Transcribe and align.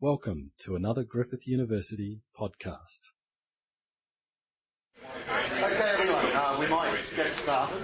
Welcome 0.00 0.50
to 0.64 0.74
another 0.74 1.04
Griffith 1.04 1.46
University 1.46 2.20
podcast. 2.36 3.12
Okay, 5.00 5.92
everyone, 5.94 6.26
uh, 6.34 6.56
we 6.58 6.66
might 6.66 7.00
get 7.14 7.28
started. 7.28 7.80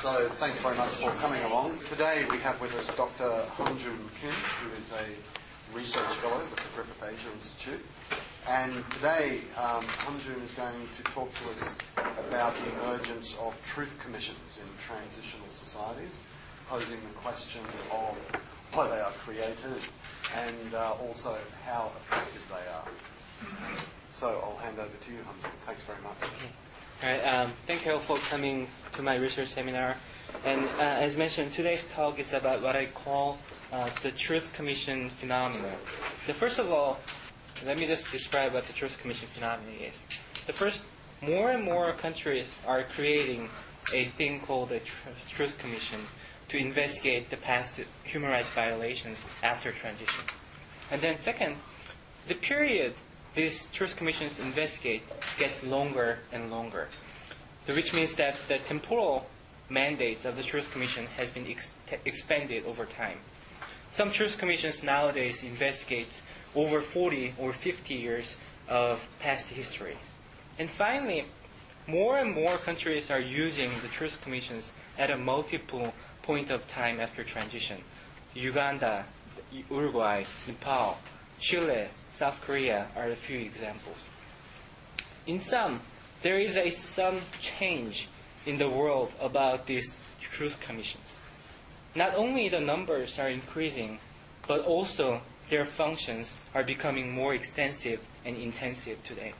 So, 0.00 0.28
thanks 0.28 0.58
very 0.58 0.76
much 0.76 0.88
for 0.88 1.12
coming 1.12 1.40
along. 1.44 1.78
Today 1.88 2.26
we 2.28 2.38
have 2.38 2.60
with 2.60 2.74
us 2.74 2.94
Dr. 2.96 3.30
Hyunjoo 3.56 3.96
Kim, 4.20 4.34
who 4.34 4.76
is 4.76 4.92
a 4.92 5.74
research 5.74 6.12
fellow 6.18 6.40
with 6.40 6.56
the 6.56 6.74
Griffith 6.74 7.02
Asia 7.08 7.32
Institute. 7.32 7.86
And 8.48 8.72
today, 8.94 9.38
um, 9.56 9.84
Hyunjoo 10.02 10.42
is 10.42 10.52
going 10.54 10.88
to 10.96 11.02
talk 11.04 11.32
to 11.32 11.50
us 11.50 11.76
about 12.26 12.56
the 12.56 12.72
emergence 12.82 13.38
of 13.38 13.56
truth 13.64 13.96
commissions 14.02 14.58
in 14.58 14.68
transitional 14.84 15.48
societies, 15.48 16.20
posing 16.68 16.98
the 17.00 17.14
question 17.22 17.62
of 17.92 18.16
why 18.72 18.88
they 18.88 19.00
are 19.00 19.10
created 19.10 19.54
and 20.36 20.74
uh, 20.74 20.92
also 21.06 21.36
how 21.66 21.90
effective 21.96 22.42
they 22.48 22.70
are. 22.72 22.88
So 24.10 24.40
I'll 24.44 24.56
hand 24.58 24.78
over 24.78 24.88
to 24.88 25.10
you, 25.10 25.18
Hyunjoo. 25.18 25.50
Thanks 25.66 25.84
very 25.84 26.00
much. 26.02 26.16
All 27.02 27.10
right, 27.10 27.26
um, 27.26 27.52
thank 27.66 27.84
you 27.84 27.92
all 27.92 27.98
for 27.98 28.16
coming 28.28 28.68
to 28.92 29.02
my 29.02 29.16
research 29.16 29.48
seminar. 29.48 29.96
And 30.44 30.62
uh, 30.78 30.82
as 30.82 31.16
mentioned, 31.16 31.52
today's 31.52 31.84
talk 31.92 32.18
is 32.18 32.32
about 32.32 32.62
what 32.62 32.76
I 32.76 32.86
call 32.86 33.38
uh, 33.72 33.90
the 34.02 34.10
Truth 34.10 34.52
Commission 34.52 35.10
phenomenon. 35.10 35.76
The 36.26 36.34
first 36.34 36.58
of 36.58 36.70
all, 36.70 36.98
let 37.66 37.78
me 37.78 37.86
just 37.86 38.10
describe 38.10 38.54
what 38.54 38.66
the 38.66 38.72
Truth 38.72 39.00
Commission 39.00 39.28
phenomenon 39.28 39.74
is. 39.80 40.06
The 40.46 40.52
first, 40.52 40.84
more 41.20 41.50
and 41.50 41.62
more 41.62 41.92
countries 41.92 42.54
are 42.66 42.84
creating 42.84 43.48
a 43.92 44.06
thing 44.06 44.40
called 44.40 44.72
a 44.72 44.80
tr- 44.80 45.08
Truth 45.28 45.58
Commission 45.58 45.98
to 46.52 46.58
investigate 46.58 47.30
the 47.30 47.36
past 47.38 47.80
human 48.04 48.30
rights 48.30 48.50
violations 48.50 49.24
after 49.42 49.72
transition. 49.72 50.22
And 50.90 51.00
then 51.00 51.16
second, 51.16 51.56
the 52.28 52.34
period 52.34 52.92
these 53.34 53.64
truth 53.72 53.96
commissions 53.96 54.38
investigate 54.38 55.02
gets 55.38 55.64
longer 55.64 56.18
and 56.30 56.50
longer, 56.50 56.88
which 57.66 57.94
means 57.94 58.16
that 58.16 58.34
the 58.48 58.58
temporal 58.58 59.30
mandates 59.70 60.26
of 60.26 60.36
the 60.36 60.42
truth 60.42 60.70
commission 60.70 61.06
has 61.16 61.30
been 61.30 61.46
ex- 61.48 61.72
expanded 62.04 62.66
over 62.66 62.84
time. 62.84 63.16
Some 63.92 64.10
truth 64.10 64.36
commissions 64.36 64.82
nowadays 64.82 65.42
investigate 65.42 66.20
over 66.54 66.82
40 66.82 67.32
or 67.38 67.54
50 67.54 67.94
years 67.94 68.36
of 68.68 69.08
past 69.20 69.48
history. 69.48 69.96
And 70.58 70.68
finally, 70.68 71.24
more 71.86 72.18
and 72.18 72.34
more 72.34 72.58
countries 72.58 73.10
are 73.10 73.20
using 73.20 73.70
the 73.80 73.88
truth 73.88 74.20
commissions 74.20 74.74
at 74.98 75.10
a 75.10 75.16
multiple 75.16 75.94
point 76.22 76.50
of 76.50 76.66
time 76.66 77.00
after 77.00 77.24
transition. 77.24 77.78
Uganda, 78.34 79.04
Uruguay, 79.70 80.24
Nepal, 80.46 80.98
Chile, 81.38 81.88
South 82.12 82.40
Korea 82.44 82.86
are 82.96 83.08
a 83.08 83.16
few 83.16 83.38
examples. 83.38 84.08
In 85.26 85.38
sum, 85.38 85.80
there 86.22 86.38
is 86.38 86.56
a 86.56 86.70
some 86.70 87.20
change 87.40 88.08
in 88.46 88.58
the 88.58 88.68
world 88.68 89.12
about 89.20 89.66
these 89.66 89.96
truth 90.20 90.60
commissions. 90.60 91.18
Not 91.94 92.14
only 92.14 92.48
the 92.48 92.60
numbers 92.60 93.18
are 93.18 93.28
increasing, 93.28 93.98
but 94.46 94.64
also 94.64 95.20
their 95.50 95.64
functions 95.64 96.40
are 96.54 96.64
becoming 96.64 97.12
more 97.12 97.34
extensive 97.34 98.00
and 98.24 98.36
intensive 98.36 99.02
today. 99.04 99.34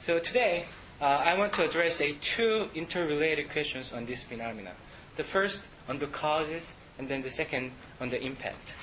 So 0.00 0.18
today, 0.18 0.66
uh, 1.00 1.04
I 1.04 1.36
want 1.36 1.52
to 1.54 1.64
address 1.64 2.00
a 2.00 2.12
two 2.12 2.70
interrelated 2.74 3.50
questions 3.50 3.92
on 3.92 4.06
this 4.06 4.22
phenomenon. 4.22 4.74
The 5.22 5.28
first 5.28 5.62
on 5.88 5.98
the 5.98 6.08
causes, 6.08 6.74
and 6.98 7.08
then 7.08 7.22
the 7.22 7.30
second 7.30 7.70
on 8.00 8.10
the 8.10 8.20
impact. 8.20 8.74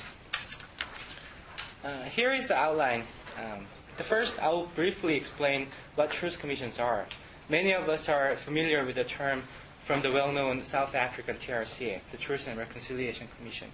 Uh, 1.83 2.03
here 2.03 2.31
is 2.31 2.47
the 2.47 2.55
outline. 2.55 3.03
Um, 3.37 3.65
the 3.97 4.05
first, 4.05 4.41
I 4.41 4.47
will 4.47 4.67
briefly 4.73 5.17
explain 5.17 5.67
what 5.95 6.11
truth 6.11 6.39
commissions 6.39 6.79
are. 6.79 7.05
Many 7.49 7.73
of 7.73 7.89
us 7.89 8.07
are 8.07 8.37
familiar 8.37 8.85
with 8.85 8.95
the 8.95 9.03
term 9.03 9.43
from 9.83 10.01
the 10.01 10.13
well-known 10.13 10.61
South 10.63 10.95
African 10.95 11.35
TRC, 11.35 11.99
the 12.09 12.17
Truth 12.17 12.47
and 12.47 12.57
Reconciliation 12.57 13.27
Commission. 13.37 13.67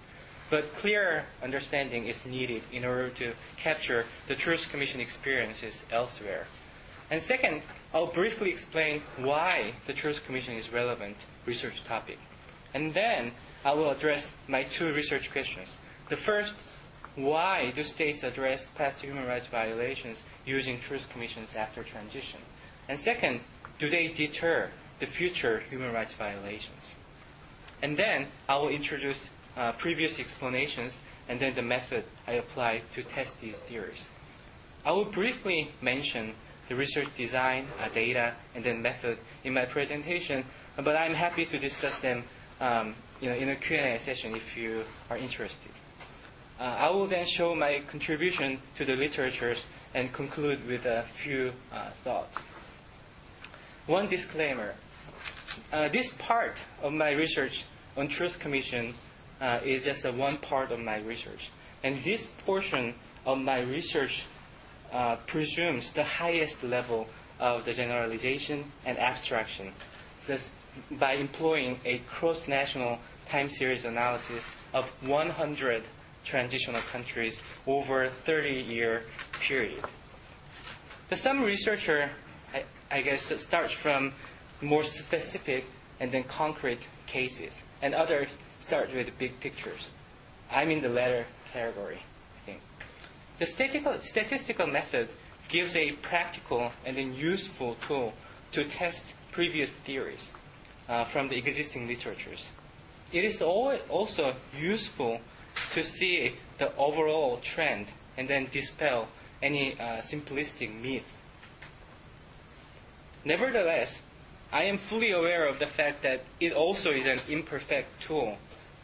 But 0.50 0.74
clearer 0.74 1.22
understanding 1.44 2.08
is 2.08 2.26
needed 2.26 2.62
in 2.72 2.84
order 2.84 3.10
to 3.10 3.34
capture 3.56 4.06
the 4.26 4.34
Truth 4.34 4.72
Commission 4.72 5.00
experiences 5.00 5.84
elsewhere. 5.92 6.48
And 7.12 7.22
second, 7.22 7.62
I'll 7.94 8.08
briefly 8.08 8.50
explain 8.50 9.02
why 9.18 9.74
the 9.86 9.92
Truth 9.92 10.26
Commission 10.26 10.54
is 10.54 10.66
a 10.68 10.72
relevant 10.72 11.16
research 11.46 11.84
topic. 11.84 12.18
And 12.76 12.92
then 12.92 13.32
I 13.64 13.72
will 13.72 13.88
address 13.88 14.30
my 14.48 14.64
two 14.64 14.92
research 14.92 15.32
questions. 15.32 15.78
The 16.10 16.16
first, 16.16 16.56
why 17.14 17.70
do 17.70 17.82
states 17.82 18.22
address 18.22 18.66
past 18.74 19.00
human 19.00 19.26
rights 19.26 19.46
violations 19.46 20.22
using 20.44 20.78
truth 20.78 21.08
commissions 21.08 21.56
after 21.56 21.82
transition? 21.82 22.38
And 22.86 23.00
second, 23.00 23.40
do 23.78 23.88
they 23.88 24.08
deter 24.08 24.68
the 24.98 25.06
future 25.06 25.62
human 25.70 25.90
rights 25.90 26.12
violations? 26.12 26.94
And 27.80 27.96
then 27.96 28.26
I 28.46 28.56
will 28.58 28.68
introduce 28.68 29.24
uh, 29.56 29.72
previous 29.72 30.20
explanations 30.20 31.00
and 31.30 31.40
then 31.40 31.54
the 31.54 31.62
method 31.62 32.04
I 32.28 32.32
apply 32.32 32.82
to 32.92 33.02
test 33.02 33.40
these 33.40 33.58
theories. 33.58 34.10
I 34.84 34.92
will 34.92 35.06
briefly 35.06 35.70
mention 35.80 36.34
the 36.68 36.74
research 36.74 37.08
design, 37.16 37.68
uh, 37.82 37.88
data, 37.88 38.34
and 38.54 38.62
then 38.62 38.82
method 38.82 39.16
in 39.44 39.54
my 39.54 39.64
presentation, 39.64 40.44
but 40.76 40.94
I'm 40.94 41.14
happy 41.14 41.46
to 41.46 41.58
discuss 41.58 42.00
them 42.00 42.24
um, 42.60 42.94
you 43.20 43.28
know, 43.28 43.36
in 43.36 43.48
a 43.48 43.56
Q&A 43.56 43.98
session 43.98 44.34
if 44.34 44.56
you 44.56 44.84
are 45.10 45.16
interested. 45.16 45.70
Uh, 46.58 46.64
I 46.64 46.90
will 46.90 47.06
then 47.06 47.26
show 47.26 47.54
my 47.54 47.82
contribution 47.86 48.60
to 48.76 48.84
the 48.84 48.96
literatures 48.96 49.66
and 49.94 50.12
conclude 50.12 50.66
with 50.66 50.86
a 50.86 51.02
few 51.02 51.52
uh, 51.72 51.90
thoughts. 52.04 52.40
One 53.86 54.08
disclaimer. 54.08 54.74
Uh, 55.72 55.88
this 55.88 56.12
part 56.12 56.62
of 56.82 56.92
my 56.92 57.12
research 57.12 57.64
on 57.96 58.08
Truth 58.08 58.40
Commission 58.40 58.94
uh, 59.40 59.60
is 59.64 59.84
just 59.84 60.04
a 60.04 60.12
one 60.12 60.36
part 60.38 60.70
of 60.70 60.80
my 60.80 60.98
research. 60.98 61.50
And 61.82 62.02
this 62.02 62.26
portion 62.26 62.94
of 63.24 63.38
my 63.38 63.60
research 63.60 64.26
uh, 64.92 65.16
presumes 65.26 65.90
the 65.90 66.04
highest 66.04 66.62
level 66.62 67.08
of 67.38 67.64
the 67.64 67.72
generalization 67.72 68.64
and 68.84 68.98
abstraction. 68.98 69.72
Because 70.20 70.48
by 70.90 71.12
employing 71.14 71.78
a 71.84 71.98
cross-national 71.98 72.98
time 73.28 73.48
series 73.48 73.84
analysis 73.84 74.48
of 74.72 74.86
100 75.06 75.84
transitional 76.24 76.80
countries 76.92 77.40
over 77.66 78.04
a 78.04 78.10
30-year 78.10 79.02
period. 79.40 79.82
The 81.08 81.16
some 81.16 81.42
researcher, 81.42 82.10
I, 82.52 82.64
I 82.90 83.02
guess, 83.02 83.22
starts 83.40 83.72
from 83.72 84.12
more 84.60 84.82
specific 84.82 85.66
and 86.00 86.10
then 86.12 86.24
concrete 86.24 86.86
cases, 87.06 87.62
and 87.80 87.94
others 87.94 88.28
start 88.60 88.92
with 88.94 89.16
big 89.18 89.38
pictures. 89.40 89.90
I'm 90.50 90.70
in 90.70 90.82
the 90.82 90.88
latter 90.88 91.26
category, 91.52 91.98
I 91.98 92.40
think. 92.44 92.60
The 93.38 93.46
statistical, 93.46 93.98
statistical 93.98 94.66
method 94.66 95.08
gives 95.48 95.76
a 95.76 95.92
practical 95.92 96.72
and 96.84 96.96
then 96.96 97.14
useful 97.14 97.76
tool 97.86 98.14
to 98.52 98.64
test 98.64 99.14
previous 99.30 99.74
theories 99.74 100.32
uh, 100.88 101.04
from 101.04 101.28
the 101.28 101.36
existing 101.36 101.86
literatures. 101.86 102.50
It 103.12 103.24
is 103.24 103.40
also 103.40 104.34
useful 104.58 105.20
to 105.72 105.82
see 105.82 106.34
the 106.58 106.74
overall 106.76 107.38
trend 107.38 107.86
and 108.16 108.28
then 108.28 108.48
dispel 108.50 109.08
any 109.42 109.74
uh, 109.74 109.98
simplistic 109.98 110.74
myth. 110.82 111.18
Nevertheless, 113.24 114.02
I 114.52 114.64
am 114.64 114.78
fully 114.78 115.10
aware 115.10 115.46
of 115.46 115.58
the 115.58 115.66
fact 115.66 116.02
that 116.02 116.24
it 116.40 116.52
also 116.52 116.92
is 116.92 117.06
an 117.06 117.18
imperfect 117.28 118.02
tool, 118.02 118.38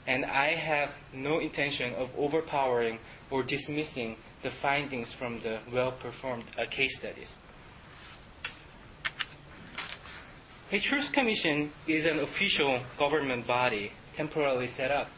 and 0.06 0.24
I 0.24 0.54
have 0.54 0.92
no 1.12 1.38
intention 1.38 1.94
of 1.94 2.10
overpowering 2.18 2.98
or 3.30 3.42
dismissing 3.42 4.16
the 4.42 4.50
findings 4.50 5.12
from 5.12 5.40
the 5.40 5.60
well 5.72 5.92
performed 5.92 6.44
uh, 6.58 6.64
case 6.68 6.98
studies. 6.98 7.36
A 10.74 10.78
Truth 10.78 11.12
Commission 11.12 11.70
is 11.86 12.06
an 12.06 12.18
official 12.20 12.80
government 12.98 13.46
body 13.46 13.92
temporarily 14.16 14.66
set 14.66 14.90
up 14.90 15.10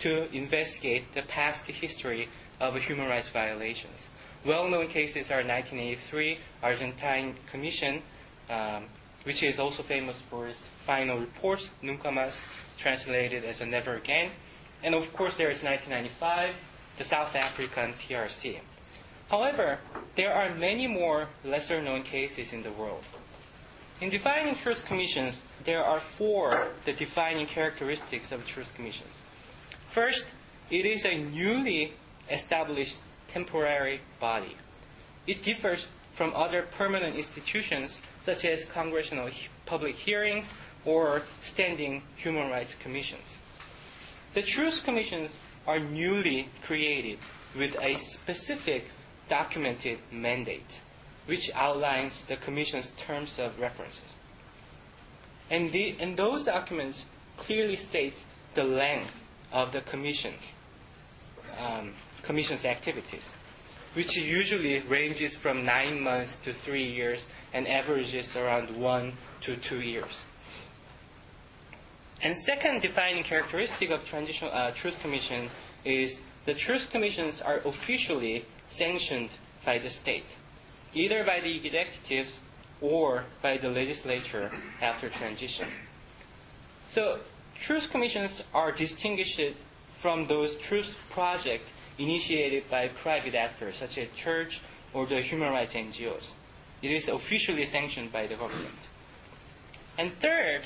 to 0.00 0.28
investigate 0.34 1.14
the 1.14 1.22
past 1.22 1.64
history 1.68 2.28
of 2.58 2.74
human 2.74 3.08
rights 3.08 3.28
violations. 3.28 4.08
Well-known 4.44 4.88
cases 4.88 5.30
are 5.30 5.46
1983 5.46 6.38
Argentine 6.60 7.36
Commission, 7.48 8.02
um, 8.50 8.86
which 9.22 9.44
is 9.44 9.60
also 9.60 9.84
famous 9.84 10.20
for 10.22 10.48
its 10.48 10.66
final 10.66 11.18
report, 11.18 11.70
Nunca 11.82 12.08
Más, 12.08 12.40
translated 12.76 13.44
as 13.44 13.60
a 13.60 13.66
Never 13.66 13.94
Again. 13.94 14.32
And 14.82 14.92
of 14.92 15.12
course, 15.12 15.36
there 15.36 15.50
is 15.50 15.62
1995, 15.62 16.52
the 16.98 17.04
South 17.04 17.36
African 17.36 17.92
TRC. 17.92 18.58
However, 19.30 19.78
there 20.16 20.34
are 20.34 20.52
many 20.52 20.88
more 20.88 21.28
lesser-known 21.44 22.02
cases 22.02 22.52
in 22.52 22.64
the 22.64 22.72
world. 22.72 23.04
In 24.00 24.10
defining 24.10 24.54
truth 24.54 24.84
commissions, 24.84 25.42
there 25.64 25.82
are 25.82 26.00
four 26.00 26.72
the 26.84 26.92
defining 26.92 27.46
characteristics 27.46 28.30
of 28.30 28.46
truth 28.46 28.74
commissions. 28.74 29.22
First, 29.88 30.26
it 30.70 30.84
is 30.84 31.06
a 31.06 31.16
newly 31.16 31.94
established 32.30 32.98
temporary 33.28 34.00
body. 34.20 34.56
It 35.26 35.42
differs 35.42 35.90
from 36.14 36.34
other 36.34 36.62
permanent 36.62 37.16
institutions 37.16 37.98
such 38.22 38.44
as 38.44 38.66
congressional 38.66 39.30
public 39.64 39.94
hearings 39.94 40.46
or 40.84 41.22
standing 41.40 42.02
human 42.16 42.50
rights 42.50 42.74
commissions. 42.74 43.38
The 44.34 44.42
Truth 44.42 44.84
Commissions 44.84 45.38
are 45.66 45.78
newly 45.78 46.48
created 46.62 47.18
with 47.56 47.76
a 47.80 47.96
specific 47.96 48.90
documented 49.28 49.98
mandate, 50.12 50.80
which 51.26 51.50
outlines 51.54 52.24
the 52.24 52.36
Commission's 52.36 52.90
terms 52.92 53.38
of 53.38 53.58
references. 53.60 54.14
And, 55.50 55.70
the, 55.72 55.96
and 56.00 56.16
those 56.16 56.44
documents 56.44 57.06
clearly 57.36 57.76
states 57.76 58.24
the 58.54 58.64
length 58.64 59.24
of 59.52 59.72
the 59.72 59.82
um, 61.64 61.92
Commission's 62.22 62.64
activities, 62.64 63.30
which 63.94 64.16
usually 64.16 64.80
ranges 64.80 65.36
from 65.36 65.64
nine 65.64 66.00
months 66.00 66.36
to 66.38 66.52
three 66.52 66.84
years 66.84 67.24
and 67.52 67.68
averages 67.68 68.36
around 68.36 68.70
one 68.76 69.12
to 69.42 69.56
two 69.56 69.80
years. 69.80 70.24
And 72.22 72.36
second 72.36 72.82
defining 72.82 73.22
characteristic 73.22 73.90
of 73.90 74.04
transitional 74.04 74.52
uh, 74.52 74.70
Truth 74.72 75.00
Commission 75.00 75.50
is 75.84 76.20
the 76.44 76.54
Truth 76.54 76.90
Commissions 76.90 77.42
are 77.42 77.60
officially 77.64 78.44
sanctioned 78.68 79.30
by 79.64 79.78
the 79.78 79.90
state, 79.90 80.36
either 80.94 81.24
by 81.24 81.40
the 81.40 81.56
executives 81.56 82.40
or 82.80 83.24
by 83.42 83.56
the 83.56 83.68
legislature 83.68 84.50
after 84.80 85.08
transition. 85.08 85.68
So 86.88 87.20
Truth 87.58 87.90
Commissions 87.90 88.42
are 88.54 88.72
distinguished 88.72 89.40
from 89.98 90.26
those 90.26 90.56
truth 90.56 90.98
projects 91.10 91.72
initiated 91.98 92.68
by 92.70 92.88
private 92.88 93.34
actors 93.34 93.76
such 93.76 93.98
as 93.98 94.08
church 94.14 94.60
or 94.92 95.06
the 95.06 95.20
human 95.20 95.52
rights 95.52 95.74
NGOs. 95.74 96.30
It 96.82 96.90
is 96.90 97.08
officially 97.08 97.64
sanctioned 97.64 98.12
by 98.12 98.26
the 98.26 98.34
government. 98.34 98.88
And 99.98 100.18
third, 100.20 100.62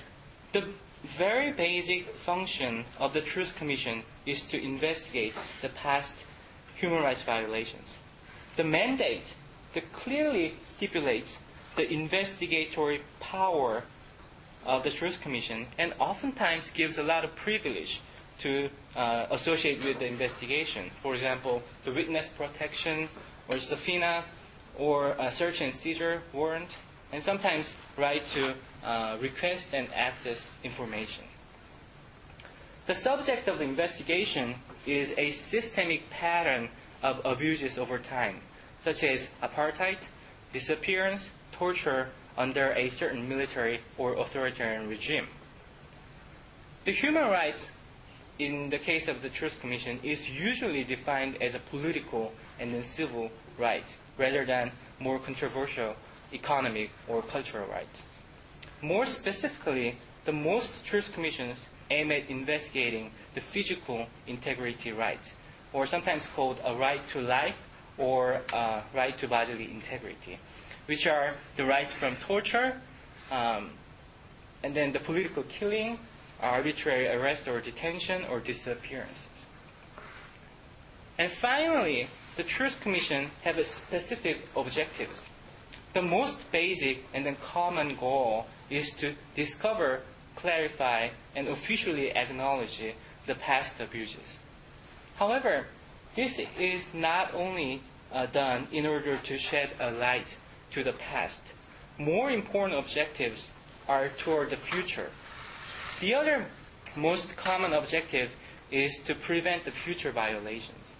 the 0.53 0.69
very 1.05 1.53
basic 1.53 2.09
function 2.09 2.85
of 2.99 3.15
the 3.15 3.21
Truth 3.21 3.57
Commission 3.57 4.03
is 4.27 4.43
to 4.43 4.61
investigate 4.61 5.35
the 5.63 5.69
past 5.69 6.27
human 6.75 7.03
rights 7.03 7.23
violations. 7.23 7.99
The 8.57 8.65
mandate 8.65 9.35
that 9.73 9.93
clearly 9.93 10.55
stipulates 10.63 11.39
the 11.77 11.93
investigatory 11.93 13.03
power 13.21 13.85
of 14.67 14.83
the 14.83 14.91
Truth 14.91 15.21
Commission 15.21 15.67
and 15.79 15.95
oftentimes 15.99 16.71
gives 16.71 16.99
a 16.99 17.03
lot 17.03 17.25
of 17.25 17.35
privilege 17.37 18.01
to 18.41 18.69
uh, 18.97 19.27
associate 19.31 19.85
with 19.85 19.99
the 19.99 20.07
investigation. 20.07 20.91
For 21.03 21.15
example, 21.15 21.63
the 21.85 21.93
witness 21.93 22.29
protection 22.29 23.09
or 23.49 23.59
subpoena 23.59 24.25
or 24.79 25.15
a 25.19 25.31
search 25.31 25.61
and 25.61 25.75
seizure 25.75 26.23
warrant, 26.33 26.77
and 27.13 27.23
sometimes 27.23 27.77
right 27.97 28.27
to 28.31 28.55
uh, 28.85 29.17
request 29.21 29.75
and 29.75 29.89
access 29.95 30.49
information. 30.65 31.25
The 32.87 32.95
subject 32.95 33.47
of 33.49 33.59
the 33.59 33.65
investigation 33.65 34.55
is 34.87 35.15
a 35.19 35.31
systemic 35.33 36.09
pattern 36.11 36.71
of 37.03 37.21
abuses 37.25 37.79
over 37.79 37.99
time, 37.99 38.41
such 38.83 39.05
as 39.05 39.31
apartheid, 39.43 39.99
disappearance, 40.53 41.31
torture 41.53 42.09
under 42.37 42.73
a 42.73 42.89
certain 42.89 43.29
military 43.29 43.81
or 43.99 44.15
authoritarian 44.15 44.89
regime. 44.89 45.27
The 46.85 46.93
human 46.93 47.29
rights 47.29 47.71
in 48.39 48.71
the 48.71 48.79
case 48.79 49.07
of 49.07 49.21
the 49.21 49.29
Truth 49.29 49.61
Commission 49.61 50.01
is 50.03 50.31
usually 50.31 50.83
defined 50.83 51.37
as 51.43 51.55
a 51.55 51.59
political 51.59 52.33
and 52.59 52.73
then 52.73 52.83
civil 52.83 53.31
rights 53.59 53.99
rather 54.17 54.47
than 54.47 54.73
more 54.99 55.19
controversial 55.19 55.95
economic 56.33 56.91
or 57.07 57.21
cultural 57.23 57.69
rights. 57.69 58.05
More 58.81 59.05
specifically, 59.05 59.97
the 60.25 60.33
most 60.33 60.87
truth 60.87 61.13
commissions 61.13 61.69
aim 61.91 62.11
at 62.13 62.31
investigating 62.31 63.11
the 63.35 63.41
physical 63.41 64.07
integrity 64.27 64.93
rights, 64.93 65.35
or 65.73 65.87
sometimes 65.87 66.27
called 66.29 66.61
a 66.65 66.75
right 66.75 67.05
to 67.09 67.21
life 67.21 67.57
or 68.01 68.41
a 68.53 68.83
right 68.95 69.17
to 69.19 69.29
bodily 69.29 69.71
integrity, 69.71 70.39
which 70.87 71.07
are 71.07 71.35
the 71.57 71.65
rights 71.65 71.93
from 71.93 72.17
torture, 72.17 72.81
um, 73.31 73.71
and 74.63 74.75
then 74.75 74.93
the 74.93 74.99
political 74.99 75.43
killing, 75.45 75.99
arbitrary 76.41 77.07
arrest 77.07 77.47
or 77.47 77.61
detention, 77.61 78.25
or 78.31 78.41
disappearances. 78.41 79.47
And 81.19 81.31
finally, 81.31 82.09
the 82.37 82.43
Truth 82.43 82.81
Commission 82.81 83.31
have 83.43 83.65
specific 83.67 84.49
objectives. 84.57 85.29
The 85.93 86.01
most 86.01 86.51
basic 86.51 87.05
and 87.13 87.27
then 87.27 87.37
common 87.37 87.97
goal 87.97 88.47
is 88.71 88.91
to 88.93 89.15
discover, 89.35 90.01
clarify, 90.37 91.09
and 91.37 91.49
officially 91.49 92.13
acknowledge 92.13 92.83
the 93.27 93.35
past 93.35 93.81
abuses. 93.81 94.39
However, 95.17 95.67
this 96.17 96.41
is 96.59 96.95
not 96.95 97.35
only 97.35 97.83
uh, 98.13 98.27
done 98.27 98.67
in 98.73 98.87
order 98.87 99.17
to 99.17 99.39
shed 99.39 99.71
a 99.81 99.91
light 99.93 100.37
to 100.73 100.83
the 100.83 100.93
past. 100.93 101.43
More 101.99 102.31
important 102.31 102.79
objectives 102.79 103.53
are 103.89 104.09
toward 104.09 104.51
the 104.51 104.57
future. 104.57 105.11
The 106.01 106.15
other 106.15 106.47
most 106.97 107.37
common 107.37 107.73
objective 107.73 108.37
is 108.71 108.99
to 109.05 109.15
prevent 109.15 109.65
the 109.65 109.71
future 109.71 110.11
violations. 110.11 110.97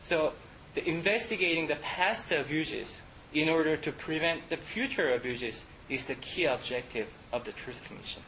So, 0.00 0.32
the 0.74 0.86
investigating 0.88 1.68
the 1.68 1.76
past 1.76 2.32
abuses 2.32 3.00
in 3.32 3.48
order 3.48 3.76
to 3.76 3.92
prevent 3.92 4.48
the 4.50 4.56
future 4.56 5.14
abuses 5.14 5.64
is 5.88 6.04
the 6.04 6.14
key 6.16 6.44
objective 6.44 7.08
of 7.32 7.44
the 7.44 7.52
Truth 7.52 7.84
Commission. 7.84 8.22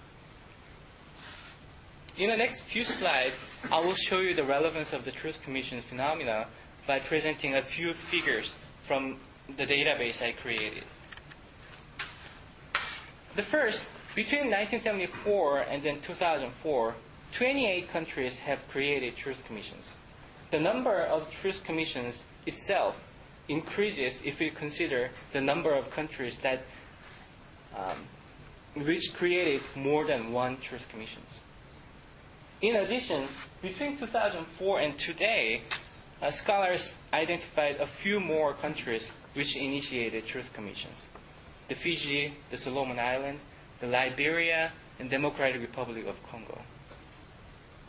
In 2.16 2.30
the 2.30 2.36
next 2.36 2.62
few 2.62 2.82
slides, 2.82 3.34
I 3.70 3.78
will 3.80 3.94
show 3.94 4.20
you 4.20 4.34
the 4.34 4.44
relevance 4.44 4.92
of 4.92 5.04
the 5.04 5.10
Truth 5.10 5.42
Commission 5.42 5.80
phenomena 5.80 6.46
by 6.86 6.98
presenting 6.98 7.54
a 7.54 7.62
few 7.62 7.92
figures 7.92 8.54
from 8.84 9.16
the 9.56 9.66
database 9.66 10.22
I 10.22 10.32
created. 10.32 10.84
The 13.34 13.42
first, 13.42 13.84
between 14.14 14.50
1974 14.50 15.60
and 15.68 15.82
then 15.82 16.00
2004, 16.00 16.94
28 17.32 17.88
countries 17.90 18.40
have 18.40 18.66
created 18.68 19.16
Truth 19.16 19.44
Commissions. 19.46 19.94
The 20.50 20.60
number 20.60 21.02
of 21.02 21.30
Truth 21.30 21.64
Commissions 21.64 22.24
itself 22.46 23.06
increases 23.48 24.22
if 24.24 24.40
we 24.40 24.50
consider 24.50 25.10
the 25.32 25.40
number 25.40 25.74
of 25.74 25.90
countries 25.90 26.38
that 26.38 26.62
um, 27.76 28.84
which 28.84 29.12
created 29.14 29.62
more 29.74 30.04
than 30.04 30.32
one 30.32 30.56
truth 30.58 30.88
commissions. 30.88 31.40
In 32.62 32.76
addition, 32.76 33.24
between 33.62 33.96
2004 33.96 34.80
and 34.80 34.98
today, 34.98 35.62
uh, 36.22 36.30
scholars 36.30 36.94
identified 37.12 37.76
a 37.76 37.86
few 37.86 38.20
more 38.20 38.54
countries 38.54 39.12
which 39.34 39.56
initiated 39.56 40.26
truth 40.26 40.52
commissions. 40.52 41.08
The 41.68 41.74
Fiji, 41.74 42.34
the 42.50 42.56
Solomon 42.56 42.98
Island, 42.98 43.38
the 43.80 43.86
Liberia, 43.86 44.72
and 44.98 45.10
Democratic 45.10 45.60
Republic 45.60 46.06
of 46.06 46.24
Congo. 46.28 46.58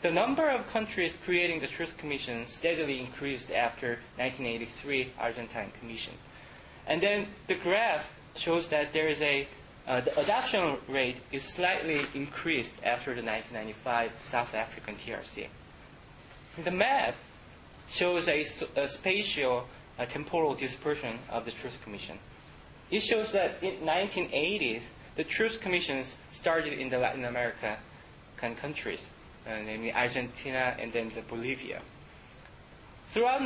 The 0.02 0.10
number 0.12 0.48
of 0.48 0.70
countries 0.70 1.18
creating 1.24 1.60
the 1.60 1.66
Truth 1.66 1.96
Commission 1.96 2.46
steadily 2.46 3.00
increased 3.00 3.50
after 3.50 3.98
1983 4.16 5.12
Argentine 5.18 5.72
Commission. 5.80 6.14
And 6.86 7.00
then 7.00 7.26
the 7.48 7.56
graph 7.56 8.12
shows 8.36 8.68
that 8.68 8.92
there 8.92 9.08
is 9.08 9.20
a 9.22 9.48
uh, 9.88 10.02
the 10.02 10.20
adoption 10.20 10.76
rate 10.86 11.16
is 11.32 11.42
slightly 11.42 12.02
increased 12.14 12.74
after 12.84 13.14
the 13.14 13.22
1995 13.22 14.12
South 14.22 14.54
African 14.54 14.94
TRC. 14.96 15.46
The 16.62 16.70
map 16.70 17.14
shows 17.88 18.28
a, 18.28 18.44
a 18.76 18.88
spatial 18.88 19.66
uh, 19.98 20.04
temporal 20.04 20.54
dispersion 20.54 21.18
of 21.30 21.44
the 21.44 21.50
Truth 21.50 21.82
Commission. 21.82 22.18
It 22.90 23.00
shows 23.00 23.32
that 23.32 23.62
in 23.62 23.76
1980s, 23.78 24.88
the 25.16 25.24
Truth 25.24 25.60
Commissions 25.60 26.16
started 26.30 26.74
in 26.74 26.88
the 26.88 26.98
Latin 26.98 27.24
American 27.24 27.76
countries, 28.36 29.08
uh, 29.46 29.50
namely 29.64 29.92
Argentina 29.92 30.76
and 30.78 30.92
then 30.92 31.10
the 31.14 31.22
Bolivia. 31.22 31.80
Throughout, 33.08 33.40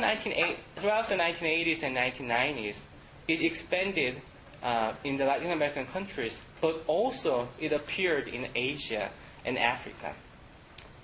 throughout 0.75 1.09
the 1.09 1.15
1980s 1.15 1.83
and 1.83 1.97
1990s, 1.97 2.79
it 3.27 3.41
expanded 3.41 4.21
uh, 4.61 4.93
in 5.03 5.17
the 5.17 5.25
Latin 5.25 5.51
American 5.51 5.85
countries, 5.87 6.41
but 6.61 6.83
also 6.87 7.47
it 7.59 7.71
appeared 7.71 8.27
in 8.27 8.47
Asia 8.55 9.09
and 9.45 9.57
Africa. 9.57 10.13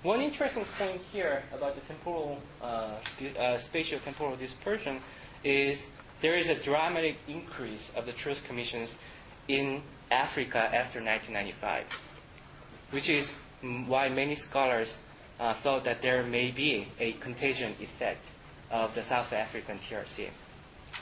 One 0.02 0.22
interesting 0.22 0.64
point 0.78 1.02
here 1.12 1.42
about 1.52 1.74
the 1.74 1.82
temporal, 1.82 2.40
uh, 2.62 2.92
uh, 3.38 3.58
spatial 3.58 3.98
temporal 3.98 4.34
dispersion 4.34 5.00
is 5.44 5.90
there 6.22 6.34
is 6.34 6.48
a 6.48 6.54
dramatic 6.54 7.18
increase 7.28 7.92
of 7.94 8.06
the 8.06 8.12
truth 8.12 8.42
commissions 8.46 8.96
in 9.46 9.82
Africa 10.10 10.58
after 10.58 11.00
1995, 11.04 11.84
which 12.92 13.10
is 13.10 13.30
why 13.60 14.08
many 14.08 14.34
scholars 14.34 14.96
uh, 15.38 15.52
thought 15.52 15.84
that 15.84 16.00
there 16.00 16.22
may 16.22 16.50
be 16.50 16.86
a 16.98 17.12
contagion 17.12 17.74
effect 17.82 18.24
of 18.70 18.94
the 18.94 19.02
South 19.02 19.34
African 19.34 19.78
TRC. 19.80 20.28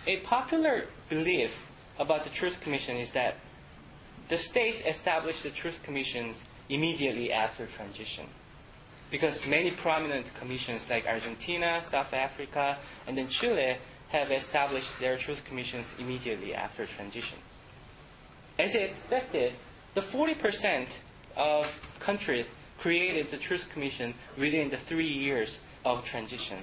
A 0.09 0.17
popular 0.19 0.87
belief 1.09 1.65
about 2.01 2.25
the 2.25 2.31
Truth 2.31 2.61
Commission 2.61 2.97
is 2.97 3.13
that 3.13 3.37
the 4.27 4.39
states 4.39 4.83
established 4.85 5.45
the 5.45 5.51
Truth 5.51 5.85
Commissions 5.85 6.43
immediately 6.69 7.33
after 7.33 7.67
transition. 7.67 8.27
Because 9.11 9.47
many 9.47 9.71
prominent 9.71 10.35
commissions 10.35 10.89
like 10.91 11.09
Argentina, 11.09 11.83
South 11.85 12.13
Africa, 12.13 12.79
and 13.07 13.17
then 13.17 13.29
Chile 13.29 13.77
have 14.11 14.31
established 14.31 14.99
their 15.01 15.17
Truth 15.17 15.45
Commissions 15.45 15.95
immediately 15.99 16.55
after 16.55 16.87
transition. 16.87 17.39
As 18.59 18.75
expected, 18.75 19.53
the 19.95 20.01
40% 20.01 20.89
of 21.37 21.97
countries 22.01 22.53
created 22.79 23.31
the 23.31 23.37
Truth 23.37 23.69
Commission 23.71 24.15
within 24.37 24.71
the 24.71 24.77
three 24.77 25.09
years 25.09 25.61
of 25.85 26.05
transition. 26.05 26.59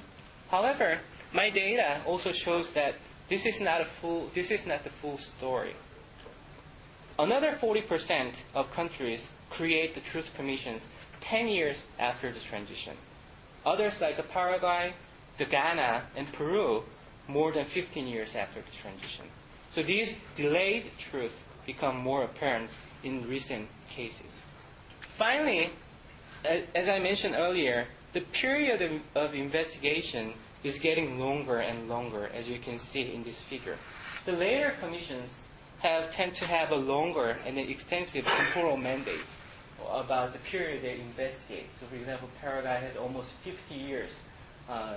However, 0.49 0.99
my 1.33 1.49
data 1.49 2.01
also 2.05 2.31
shows 2.31 2.71
that 2.71 2.95
this 3.27 3.45
is 3.45 3.59
not 3.59 3.81
a 3.81 3.85
full 3.85 4.29
this 4.33 4.51
is 4.51 4.67
not 4.67 4.83
the 4.83 4.89
full 4.89 5.17
story. 5.17 5.73
Another 7.17 7.51
40% 7.51 8.41
of 8.53 8.71
countries 8.73 9.31
create 9.49 9.95
the 9.95 10.01
Truth 10.01 10.33
Commissions 10.35 10.85
10 11.25 11.48
years 11.48 11.84
after 11.98 12.32
the 12.32 12.39
transition. 12.39 12.94
Others 13.65 14.00
like 14.00 14.29
Paraguay, 14.29 14.94
the 15.39 15.46
Ghana, 15.46 16.03
and 16.15 16.32
Peru 16.32 16.84
more 17.27 17.51
than 17.51 17.65
15 17.65 18.05
years 18.05 18.36
after 18.36 18.62
the 18.62 18.72
transition. 18.77 19.25
So 19.72 19.82
these 19.82 20.20
delayed 20.36 20.91
truths 21.00 21.44
become 21.65 21.98
more 21.98 22.24
apparent 22.24 22.70
in 23.03 23.27
recent 23.27 23.67
cases. 23.89 24.41
Finally, 25.17 25.72
as 26.75 26.89
I 26.89 27.00
mentioned 27.00 27.36
earlier, 27.36 27.88
the 28.13 28.22
period 28.22 28.84
of, 28.84 28.91
of 29.15 29.34
investigation 29.34 30.34
is 30.63 30.77
getting 30.77 31.20
longer 31.20 31.58
and 31.58 31.89
longer, 31.89 32.29
as 32.36 32.48
you 32.48 32.60
can 32.60 32.77
see 32.77 33.13
in 33.13 33.24
this 33.24 33.41
figure. 33.41 33.77
The 34.25 34.32
later 34.32 34.75
commissions 34.79 35.44
have 35.79 36.12
tend 36.12 36.36
to 36.36 36.46
have 36.46 36.72
a 36.72 36.75
longer 36.75 37.38
and 37.46 37.58
an 37.58 37.67
extensive 37.67 38.25
temporal 38.25 38.77
mandates 38.77 39.38
about 39.92 40.34
the 40.34 40.39
period 40.39 40.84
they 40.84 41.00
investigate. 41.00 41.68
So, 41.80 41.86
for 41.86 41.96
example, 41.96 42.30
Paraguay 42.42 42.80
has 42.82 42.98
almost 42.98 43.32
50 43.44 43.75
years 43.75 44.20
uh, 44.70 44.96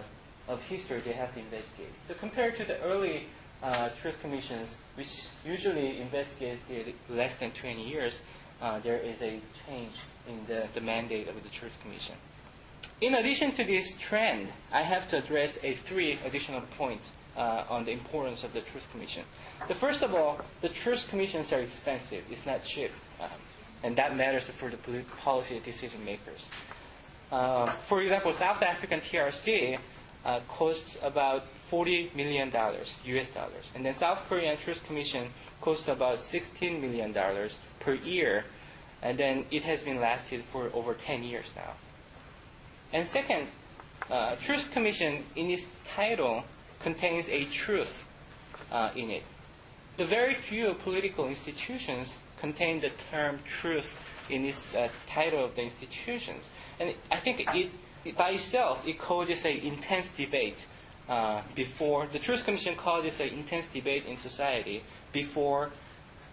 of 0.49 0.62
history 0.62 1.00
they 1.00 1.12
have 1.12 1.33
to 1.35 1.40
investigate. 1.40 1.92
So, 2.07 2.14
compared 2.14 2.57
to 2.57 2.64
the 2.64 2.80
early 2.80 3.26
uh, 3.62 3.90
truth 4.00 4.21
commissions, 4.21 4.80
which 4.95 5.26
usually 5.45 6.00
investigated 6.00 6.95
less 7.09 7.37
than 7.37 7.50
20 7.52 7.88
years, 7.88 8.21
uh, 8.61 8.78
there 8.80 8.99
is 8.99 9.23
a 9.23 9.40
change 9.66 9.95
in 10.28 10.40
the, 10.47 10.66
the 10.75 10.80
mandate 10.80 11.28
of 11.28 11.42
the 11.42 11.49
Truth 11.49 11.78
Commission. 11.80 12.14
In 13.00 13.14
addition 13.14 13.52
to 13.52 13.64
this 13.64 13.97
trend, 13.99 14.49
I 14.73 14.83
have 14.83 15.07
to 15.09 15.18
address 15.18 15.59
a 15.62 15.75
three 15.75 16.18
additional 16.25 16.62
points 16.76 17.11
uh, 17.37 17.64
on 17.71 17.85
the 17.85 17.92
importance 17.92 18.42
of 18.42 18.52
the 18.52 18.61
Truth 18.61 18.90
Commission. 18.90 19.23
The 19.68 19.75
first 19.75 20.02
of 20.02 20.14
all, 20.14 20.40
the 20.61 20.68
Truth 20.68 21.09
Commissions 21.09 21.52
are 21.52 21.61
expensive. 21.61 22.25
It's 22.30 22.47
not 22.47 22.64
cheap. 22.64 22.90
Um, 23.21 23.28
and 23.82 23.97
that 23.97 24.16
matters 24.16 24.49
for 24.49 24.70
the 24.70 24.76
policy 25.20 25.61
decision 25.64 26.04
makers. 26.04 26.49
Uh, 27.30 27.66
for 27.66 28.00
example, 28.00 28.32
South 28.32 28.62
African 28.62 29.00
TRC 29.00 29.78
uh, 30.25 30.40
costs 30.49 30.99
about 31.02 31.47
40 31.47 32.12
million 32.14 32.50
dollars, 32.50 32.99
U.S. 33.04 33.30
dollars, 33.30 33.70
and 33.75 33.85
then 33.85 33.94
South 33.94 34.26
Korean 34.28 34.56
Truth 34.56 34.85
Commission 34.85 35.28
costs 35.61 35.88
about 35.88 36.18
16 36.18 36.80
million 36.80 37.12
dollars 37.12 37.58
per 37.80 37.94
year, 37.94 38.44
and 39.02 39.18
then 39.18 39.44
it 39.50 39.64
has 39.64 39.82
been 39.82 40.00
lasted 40.00 40.42
for 40.42 40.70
over 40.75 40.94
10 40.94 41.23
years 41.23 41.52
now. 41.54 41.73
And 42.92 43.06
second, 43.06 43.49
uh, 44.11 44.37
Truth 44.37 44.70
Commission 44.70 45.25
in 45.37 45.50
its 45.50 45.66
title 45.87 46.44
contains 46.80 47.28
a 47.28 47.44
truth 47.44 48.06
uh, 48.73 48.90
in 48.97 49.11
it. 49.11 49.23
The 49.99 50.04
very 50.04 50.35
few 50.35 50.75
political 50.75 51.26
institutions 51.28 52.18
contain 52.38 52.80
the 52.80 52.90
term 53.11 53.40
truth 53.45 54.02
in 54.30 54.45
its 54.45 54.75
uh, 54.75 54.88
title 55.07 55.45
of 55.45 55.54
the 55.54 55.62
institutions. 55.62 56.50
And 56.78 56.95
I 57.11 57.16
think 57.16 57.54
it, 57.54 57.71
it 58.04 58.16
by 58.16 58.30
itself, 58.30 58.87
it 58.87 58.99
causes 58.99 59.45
an 59.45 59.59
intense 59.59 60.09
debate 60.09 60.66
uh, 61.09 61.40
before, 61.54 62.07
the 62.12 62.18
Truth 62.18 62.45
Commission 62.45 62.76
causes 62.76 63.18
an 63.21 63.28
intense 63.28 63.66
debate 63.66 64.04
in 64.04 64.16
society 64.16 64.83
before 65.11 65.71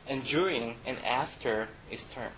and 0.07 0.23
during 0.25 0.75
and 0.85 0.97
after 1.05 1.69
its 1.89 2.03
term. 2.05 2.31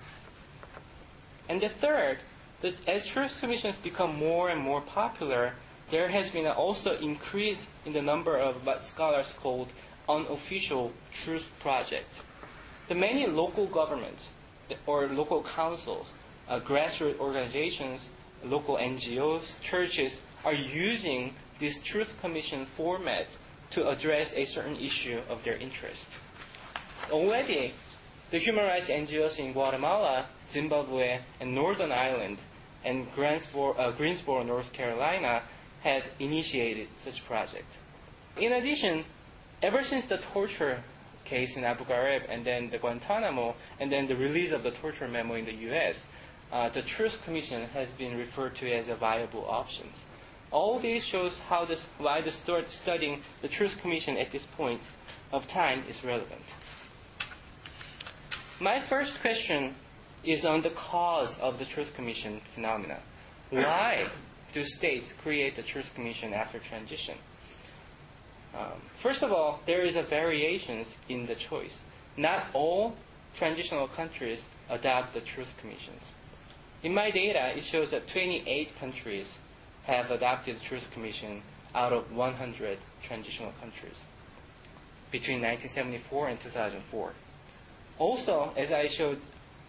And 1.50 1.60
the 1.60 1.70
third, 1.70 2.20
that 2.62 2.88
as 2.88 3.08
truth 3.08 3.40
commissions 3.40 3.76
become 3.78 4.16
more 4.16 4.50
and 4.50 4.62
more 4.62 4.82
popular, 4.82 5.54
there 5.90 6.10
has 6.10 6.30
been 6.30 6.46
also 6.46 6.96
increase 6.98 7.68
in 7.86 7.94
the 7.94 8.02
number 8.02 8.38
of 8.38 8.66
what 8.66 8.82
scholars 8.82 9.34
called 9.34 9.70
unofficial 10.08 10.92
truth 11.12 11.52
projects. 11.60 12.22
The 12.88 12.96
many 12.96 13.28
local 13.28 13.66
governments 13.66 14.32
or 14.86 15.08
local 15.08 15.44
councils, 15.44 16.14
uh, 16.48 16.60
grassroots 16.60 17.20
organizations, 17.20 18.12
local 18.46 18.78
NGOs, 18.78 19.60
churches 19.62 20.22
are 20.46 20.54
using 20.54 21.34
this 21.60 21.82
truth 21.82 22.16
commission 22.22 22.66
format 22.66 23.36
to 23.72 23.90
address 23.90 24.34
a 24.36 24.46
certain 24.46 24.78
issue 24.78 25.20
of 25.30 25.44
their 25.44 25.58
interest. 25.58 26.08
Already, 27.12 27.74
the 28.32 28.38
human 28.38 28.66
rights 28.66 28.90
NGOs 28.90 29.40
in 29.40 29.52
Guatemala, 29.54 30.26
Zimbabwe, 30.50 31.20
and 31.42 31.54
Northern 31.54 31.92
Ireland, 31.92 32.38
and 32.86 33.14
Greensboro, 33.16 33.74
uh, 33.74 33.92
Greensboro, 33.92 34.44
North 34.44 34.72
Carolina, 34.72 35.42
had 35.84 36.04
initiated 36.20 36.88
such 36.98 37.26
project. 37.26 37.72
In 38.38 38.54
addition, 38.54 39.04
ever 39.62 39.84
since 39.84 40.06
the 40.06 40.18
torture 40.18 40.84
case 41.28 41.58
in 41.58 41.64
Abu 41.64 41.84
Ghraib 41.84 42.24
and 42.30 42.46
then 42.46 42.70
the 42.70 42.78
Guantanamo 42.78 43.56
and 43.80 43.92
then 43.92 44.08
the 44.08 44.16
release 44.16 44.52
of 44.52 44.64
the 44.64 44.72
torture 44.72 45.08
memo 45.08 45.36
in 45.36 45.46
the 45.46 45.54
U.S., 45.70 46.06
uh, 46.52 46.70
the 46.70 46.82
Truth 46.82 47.24
Commission 47.26 47.68
has 47.74 47.92
been 47.92 48.18
referred 48.18 48.56
to 48.56 48.72
as 48.72 48.88
a 48.90 48.96
viable 48.96 49.46
option. 49.50 49.88
All 50.50 50.80
this 50.80 51.04
shows 51.04 51.40
how 51.50 51.66
this, 51.66 51.90
why 51.98 52.22
the 52.22 52.32
studying 52.32 53.22
the 53.42 53.50
Truth 53.50 53.82
Commission 53.82 54.18
at 54.18 54.32
this 54.32 54.46
point 54.46 54.82
of 55.34 55.48
time 55.48 55.84
is 55.90 56.06
relevant. 56.06 56.46
My 58.62 58.80
first 58.80 59.20
question 59.20 59.76
is 60.24 60.46
on 60.46 60.62
the 60.62 60.70
cause 60.70 61.38
of 61.40 61.60
the 61.60 61.66
Truth 61.66 61.96
Commission 61.96 62.40
phenomena. 62.56 63.00
Why 63.50 64.08
do 64.54 64.64
states 64.64 65.14
create 65.14 65.56
the 65.56 65.64
Truth 65.64 65.94
Commission 65.94 66.34
after 66.34 66.60
transition? 66.60 67.16
Um, 68.56 68.82
first 68.98 69.24
of 69.24 69.32
all, 69.32 69.62
there 69.66 69.82
is 69.82 69.96
a 69.96 70.04
variations 70.04 70.96
in 71.10 71.26
the 71.26 71.36
choice. 71.36 71.82
Not 72.16 72.48
all 72.54 72.96
transitional 73.36 73.88
countries 73.88 74.46
adopt 74.70 75.14
the 75.14 75.22
Truth 75.22 75.56
Commissions. 75.58 76.12
In 76.84 76.94
my 76.94 77.12
data, 77.12 77.56
it 77.56 77.64
shows 77.64 77.92
that 77.92 78.08
28 78.08 78.80
countries 78.80 79.38
have 79.84 80.12
adopted 80.12 80.58
the 80.58 80.64
Truth 80.64 80.92
Commission 80.92 81.42
out 81.76 81.94
of 81.94 82.12
100 82.16 82.78
transitional 83.02 83.54
countries 83.60 84.00
between 85.12 85.42
1974 85.42 86.30
and 86.30 86.40
2004. 86.40 87.14
Also, 88.00 88.52
as 88.58 88.72
I 88.72 88.88
showed, 88.88 89.20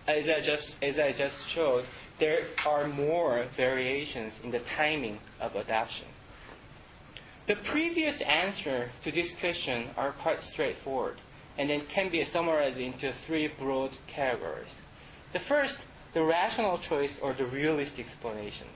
as 0.06 0.28
I 0.28 0.40
just 0.40 0.82
as 0.82 0.98
I 0.98 1.12
just 1.12 1.48
showed, 1.48 1.84
there 2.18 2.42
are 2.66 2.88
more 2.88 3.44
variations 3.56 4.40
in 4.42 4.50
the 4.50 4.58
timing 4.60 5.18
of 5.40 5.54
adoption. 5.56 6.06
The 7.48 7.56
previous 7.56 8.20
answer 8.20 8.90
to 9.02 9.10
this 9.10 9.32
question 9.32 9.88
are 9.96 10.12
quite 10.12 10.44
straightforward 10.44 11.16
and 11.56 11.70
then 11.70 11.80
can 11.86 12.10
be 12.10 12.22
summarized 12.22 12.78
into 12.78 13.10
three 13.10 13.46
broad 13.46 13.92
categories. 14.06 14.82
The 15.32 15.38
first, 15.38 15.86
the 16.12 16.22
rational 16.22 16.76
choice 16.76 17.18
or 17.18 17.32
the 17.32 17.46
realist 17.46 17.98
explanation. 17.98 18.66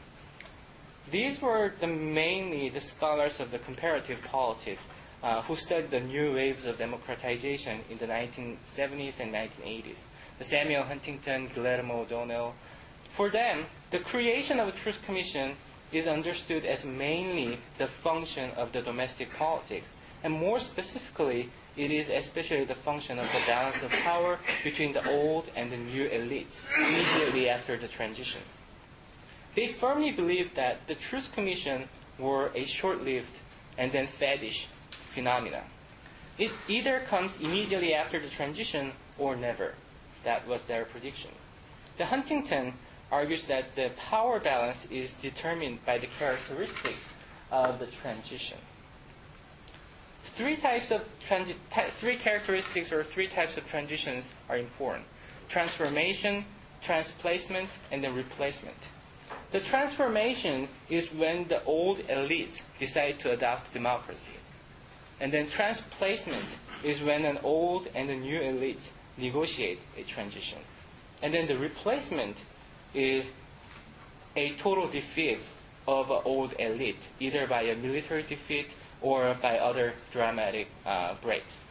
These 1.10 1.42
were 1.42 1.74
the 1.80 1.86
mainly 1.86 2.70
the 2.70 2.80
scholars 2.80 3.40
of 3.40 3.50
the 3.50 3.58
comparative 3.58 4.24
politics 4.24 4.88
uh, 5.22 5.42
who 5.42 5.54
studied 5.54 5.90
the 5.90 6.00
new 6.00 6.34
waves 6.34 6.64
of 6.64 6.78
democratization 6.78 7.80
in 7.90 7.98
the 7.98 8.06
1970s 8.06 9.20
and 9.20 9.34
1980s. 9.34 9.98
The 10.38 10.44
Samuel 10.44 10.84
Huntington, 10.84 11.48
Guillermo 11.54 12.00
O'Donnell. 12.00 12.54
For 13.10 13.28
them, 13.28 13.66
the 13.90 13.98
creation 13.98 14.58
of 14.58 14.68
a 14.68 14.72
truth 14.72 15.02
commission 15.04 15.56
is 15.92 16.08
understood 16.08 16.64
as 16.64 16.84
mainly 16.84 17.58
the 17.78 17.86
function 17.86 18.50
of 18.56 18.72
the 18.72 18.82
domestic 18.82 19.32
politics, 19.34 19.94
and 20.24 20.32
more 20.32 20.58
specifically, 20.58 21.50
it 21.76 21.90
is 21.90 22.10
especially 22.10 22.64
the 22.64 22.74
function 22.74 23.18
of 23.18 23.26
the 23.32 23.42
balance 23.46 23.82
of 23.82 23.90
power 23.90 24.38
between 24.62 24.92
the 24.92 25.08
old 25.10 25.50
and 25.56 25.70
the 25.70 25.76
new 25.76 26.08
elites 26.08 26.60
immediately 26.76 27.48
after 27.48 27.76
the 27.76 27.88
transition. 27.88 28.42
They 29.54 29.66
firmly 29.66 30.12
believed 30.12 30.54
that 30.56 30.86
the 30.86 30.94
Truth 30.94 31.32
Commission 31.34 31.88
were 32.18 32.50
a 32.54 32.64
short-lived 32.64 33.38
and 33.76 33.92
then 33.92 34.06
faddish 34.06 34.66
phenomena. 34.90 35.62
It 36.38 36.52
either 36.68 37.00
comes 37.00 37.38
immediately 37.40 37.94
after 37.94 38.18
the 38.18 38.28
transition 38.28 38.92
or 39.18 39.36
never. 39.36 39.74
That 40.24 40.46
was 40.46 40.62
their 40.62 40.84
prediction. 40.84 41.30
The 41.98 42.06
Huntington 42.06 42.74
argues 43.12 43.44
that 43.44 43.76
the 43.76 43.90
power 44.10 44.40
balance 44.40 44.86
is 44.90 45.12
determined 45.14 45.84
by 45.84 45.98
the 45.98 46.08
characteristics 46.18 47.08
of 47.52 47.78
the 47.78 47.86
transition. 47.86 48.58
three 50.24 50.56
types 50.56 50.90
of 50.90 51.04
transi- 51.20 51.54
ty- 51.70 51.90
three 51.90 52.16
characteristics 52.16 52.90
or 52.90 53.04
three 53.04 53.28
types 53.28 53.58
of 53.58 53.68
transitions 53.68 54.32
are 54.48 54.56
important: 54.56 55.04
transformation, 55.48 56.44
transplacement, 56.80 57.68
and 57.90 58.02
then 58.02 58.14
replacement. 58.14 58.88
The 59.50 59.60
transformation 59.60 60.68
is 60.88 61.12
when 61.12 61.48
the 61.48 61.62
old 61.64 61.98
elites 62.08 62.62
decide 62.78 63.18
to 63.20 63.32
adopt 63.32 63.72
democracy. 63.74 64.32
And 65.20 65.30
then 65.30 65.48
transplacement 65.48 66.56
is 66.82 67.02
when 67.02 67.24
an 67.26 67.38
old 67.44 67.88
and 67.94 68.08
a 68.08 68.16
new 68.16 68.40
elites 68.40 68.90
negotiate 69.18 69.80
a 69.98 70.02
transition. 70.02 70.58
And 71.22 71.34
then 71.34 71.46
the 71.46 71.58
replacement 71.58 72.44
is 72.94 73.32
a 74.36 74.50
total 74.50 74.88
defeat 74.88 75.38
of 75.86 76.10
an 76.10 76.20
old 76.24 76.54
elite, 76.58 77.00
either 77.18 77.46
by 77.46 77.62
a 77.62 77.76
military 77.76 78.22
defeat 78.22 78.74
or 79.00 79.36
by 79.42 79.58
other 79.58 79.94
dramatic 80.12 80.68
uh, 80.86 81.14
breaks. 81.20 81.62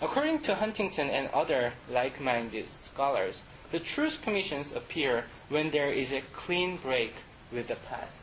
According 0.00 0.40
to 0.42 0.54
Huntington 0.54 1.10
and 1.10 1.28
other 1.30 1.72
like 1.90 2.20
minded 2.20 2.68
scholars, 2.68 3.42
the 3.72 3.80
truth 3.80 4.22
commissions 4.22 4.72
appear 4.72 5.24
when 5.48 5.70
there 5.70 5.90
is 5.90 6.12
a 6.12 6.20
clean 6.32 6.76
break 6.76 7.14
with 7.52 7.68
the 7.68 7.74
past, 7.74 8.20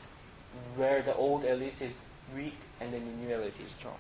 where 0.76 1.02
the 1.02 1.16
old 1.16 1.44
elite 1.44 1.82
is 1.82 1.92
weak 2.34 2.58
and 2.80 2.94
the 2.94 3.00
new 3.00 3.36
elite 3.36 3.60
is 3.64 3.72
strong. 3.72 3.98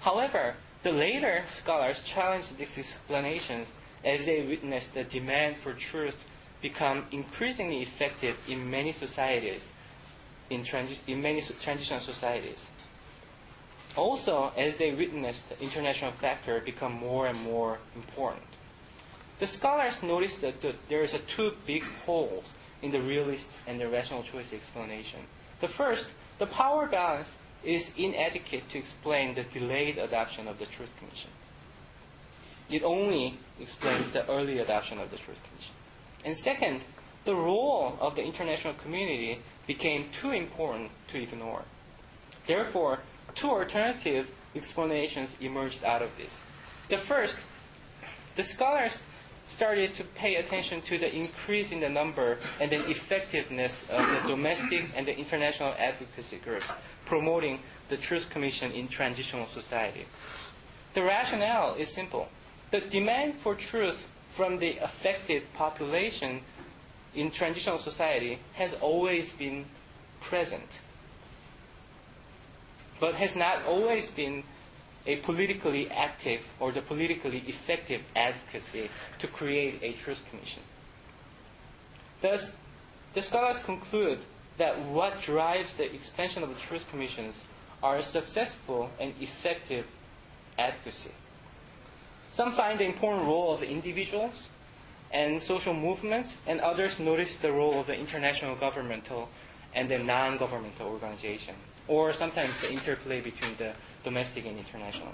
However, 0.00 0.54
the 0.82 0.92
later 0.92 1.44
scholars 1.48 2.02
challenged 2.02 2.58
these 2.58 2.78
explanations 2.78 3.72
as 4.04 4.26
they 4.26 4.42
witnessed 4.42 4.92
the 4.92 5.04
demand 5.04 5.56
for 5.56 5.72
truth 5.72 6.26
become 6.64 7.04
increasingly 7.12 7.82
effective 7.82 8.38
in 8.48 8.70
many 8.70 8.90
societies, 8.90 9.70
in, 10.48 10.62
transi- 10.62 10.96
in 11.06 11.20
many 11.20 11.42
so- 11.42 11.52
transitional 11.60 12.00
societies. 12.00 12.70
Also, 13.96 14.50
as 14.56 14.78
they 14.78 14.90
witnessed 14.94 15.50
the 15.50 15.60
international 15.60 16.12
factor 16.12 16.60
become 16.60 16.92
more 16.92 17.26
and 17.26 17.38
more 17.42 17.80
important. 17.94 18.48
The 19.40 19.46
scholars 19.46 20.02
noticed 20.02 20.40
that 20.40 20.62
the, 20.62 20.74
there 20.88 21.02
is 21.02 21.12
a 21.12 21.18
two 21.18 21.52
big 21.66 21.84
holes 22.06 22.54
in 22.80 22.92
the 22.92 23.02
realist 23.02 23.50
and 23.66 23.78
the 23.78 23.88
rational 23.88 24.22
choice 24.22 24.54
explanation. 24.54 25.20
The 25.60 25.68
first, 25.68 26.08
the 26.38 26.46
power 26.46 26.86
balance 26.86 27.36
is 27.62 27.92
inadequate 27.98 28.70
to 28.70 28.78
explain 28.78 29.34
the 29.34 29.42
delayed 29.42 29.98
adoption 29.98 30.48
of 30.48 30.58
the 30.58 30.66
Truth 30.66 30.96
Commission. 30.96 31.30
It 32.70 32.82
only 32.82 33.36
explains 33.60 34.12
the 34.12 34.26
early 34.30 34.60
adoption 34.60 34.98
of 34.98 35.10
the 35.10 35.18
Truth 35.18 35.42
Commission. 35.50 35.74
And 36.24 36.36
second, 36.36 36.80
the 37.24 37.34
role 37.34 37.96
of 38.00 38.16
the 38.16 38.24
international 38.24 38.74
community 38.74 39.40
became 39.66 40.08
too 40.20 40.32
important 40.32 40.90
to 41.08 41.22
ignore. 41.22 41.62
Therefore, 42.46 43.00
two 43.34 43.50
alternative 43.50 44.30
explanations 44.54 45.36
emerged 45.40 45.84
out 45.84 46.02
of 46.02 46.16
this. 46.16 46.40
The 46.88 46.98
first, 46.98 47.38
the 48.36 48.42
scholars 48.42 49.02
started 49.46 49.94
to 49.94 50.04
pay 50.04 50.36
attention 50.36 50.80
to 50.82 50.98
the 50.98 51.14
increase 51.14 51.72
in 51.72 51.80
the 51.80 51.88
number 51.88 52.38
and 52.60 52.70
the 52.70 52.78
effectiveness 52.90 53.88
of 53.90 53.98
the 53.98 54.28
domestic 54.28 54.90
and 54.96 55.06
the 55.06 55.16
international 55.16 55.74
advocacy 55.78 56.36
groups 56.38 56.66
promoting 57.04 57.60
the 57.88 57.96
Truth 57.96 58.30
Commission 58.30 58.72
in 58.72 58.88
transitional 58.88 59.46
society. 59.46 60.06
The 60.94 61.02
rationale 61.02 61.74
is 61.74 61.92
simple. 61.92 62.28
The 62.70 62.80
demand 62.80 63.34
for 63.34 63.54
truth 63.54 64.08
from 64.34 64.56
the 64.56 64.78
affected 64.78 65.42
population 65.54 66.40
in 67.14 67.30
transitional 67.30 67.78
society 67.78 68.40
has 68.54 68.74
always 68.74 69.32
been 69.32 69.64
present, 70.20 70.80
but 72.98 73.14
has 73.14 73.36
not 73.36 73.64
always 73.66 74.10
been 74.10 74.42
a 75.06 75.16
politically 75.16 75.88
active 75.88 76.50
or 76.58 76.72
the 76.72 76.80
politically 76.80 77.44
effective 77.46 78.02
advocacy 78.16 78.90
to 79.20 79.28
create 79.28 79.78
a 79.82 79.92
truth 79.92 80.24
commission. 80.28 80.62
Thus, 82.20 82.56
the 83.12 83.22
scholars 83.22 83.60
conclude 83.60 84.18
that 84.56 84.76
what 84.80 85.20
drives 85.20 85.74
the 85.74 85.94
expansion 85.94 86.42
of 86.42 86.48
the 86.48 86.60
truth 86.60 86.90
commissions 86.90 87.44
are 87.84 88.02
successful 88.02 88.90
and 88.98 89.14
effective 89.20 89.86
advocacy. 90.58 91.12
Some 92.34 92.50
find 92.50 92.80
the 92.80 92.84
important 92.84 93.26
role 93.26 93.54
of 93.54 93.60
the 93.60 93.70
individuals 93.70 94.48
and 95.12 95.40
social 95.40 95.72
movements, 95.72 96.36
and 96.48 96.60
others 96.60 96.98
notice 96.98 97.36
the 97.36 97.52
role 97.52 97.78
of 97.78 97.86
the 97.86 97.94
international 97.94 98.56
governmental 98.56 99.28
and 99.72 99.88
the 99.88 99.98
non-governmental 99.98 100.88
organization, 100.88 101.54
or 101.86 102.12
sometimes 102.12 102.60
the 102.60 102.72
interplay 102.72 103.20
between 103.20 103.54
the 103.58 103.72
domestic 104.02 104.46
and 104.46 104.58
international. 104.58 105.12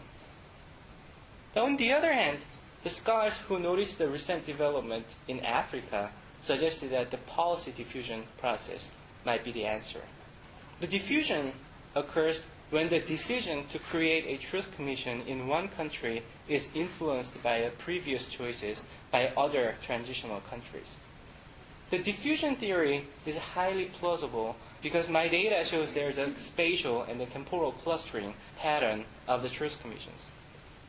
On 1.57 1.77
the 1.77 1.93
other 1.93 2.11
hand, 2.11 2.39
the 2.85 2.89
scholars 2.89 3.37
who 3.37 3.59
noticed 3.59 3.99
the 3.99 4.09
recent 4.09 4.47
development 4.47 5.05
in 5.29 5.41
Africa 5.41 6.13
suggested 6.41 6.89
that 6.93 7.11
the 7.11 7.19
policy 7.19 7.71
diffusion 7.71 8.23
process 8.39 8.93
might 9.27 9.45
be 9.45 9.53
the 9.53 9.67
answer. 9.67 10.01
The 10.81 10.87
diffusion 10.87 11.53
occurs 11.95 12.45
when 12.71 12.89
the 12.89 13.01
decision 13.01 13.67
to 13.69 13.79
create 13.79 14.25
a 14.27 14.43
truth 14.43 14.75
commission 14.77 15.23
in 15.27 15.49
one 15.49 15.69
country 15.69 16.23
is 16.49 16.69
influenced 16.75 17.43
by 17.43 17.69
previous 17.79 18.27
choices 18.27 18.85
by 19.11 19.33
other 19.37 19.75
transitional 19.83 20.41
countries. 20.49 20.95
The 21.91 21.99
diffusion 21.99 22.55
theory 22.55 23.05
is 23.27 23.37
highly 23.37 23.87
plausible 23.87 24.57
because 24.81 25.09
my 25.09 25.27
data 25.27 25.65
shows 25.65 25.93
there's 25.93 26.19
a 26.19 26.35
spatial 26.37 27.03
and 27.03 27.21
a 27.21 27.27
temporal 27.27 27.73
clustering 27.73 28.35
pattern 28.59 29.05
of 29.27 29.43
the 29.43 29.49
truth 29.49 29.77
commissions. 29.83 30.31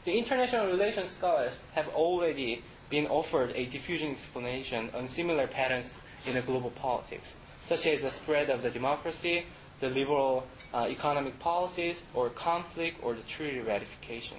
The 0.05 0.17
international 0.17 0.67
relations 0.67 1.09
scholars 1.09 1.53
have 1.73 1.87
already 1.89 2.61
been 2.91 3.07
offered 3.07 3.51
a 3.55 3.65
diffusion 3.65 4.11
explanation 4.11 4.89
on 4.93 5.07
similar 5.07 5.47
patterns 5.47 5.97
in 6.27 6.35
the 6.35 6.41
global 6.41 6.69
politics, 6.69 7.35
such 7.65 7.87
as 7.87 8.01
the 8.01 8.11
spread 8.11 8.51
of 8.51 8.61
the 8.61 8.69
democracy, 8.69 9.45
the 9.79 9.89
liberal 9.89 10.45
uh, 10.73 10.87
economic 10.89 11.37
policies, 11.39 12.03
or 12.13 12.29
conflict, 12.29 12.97
or 13.01 13.13
the 13.13 13.21
treaty 13.23 13.59
ratification. 13.59 14.37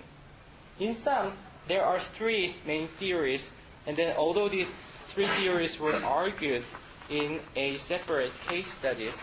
In 0.78 0.94
sum, 0.94 1.32
there 1.68 1.84
are 1.84 1.98
three 1.98 2.56
main 2.66 2.88
theories, 2.88 3.52
and 3.86 3.96
then 3.96 4.14
although 4.16 4.48
these 4.48 4.70
three 5.06 5.26
theories 5.26 5.78
were 5.78 5.94
argued 6.04 6.62
in 7.10 7.40
a 7.54 7.76
separate 7.76 8.32
case 8.48 8.72
studies, 8.72 9.22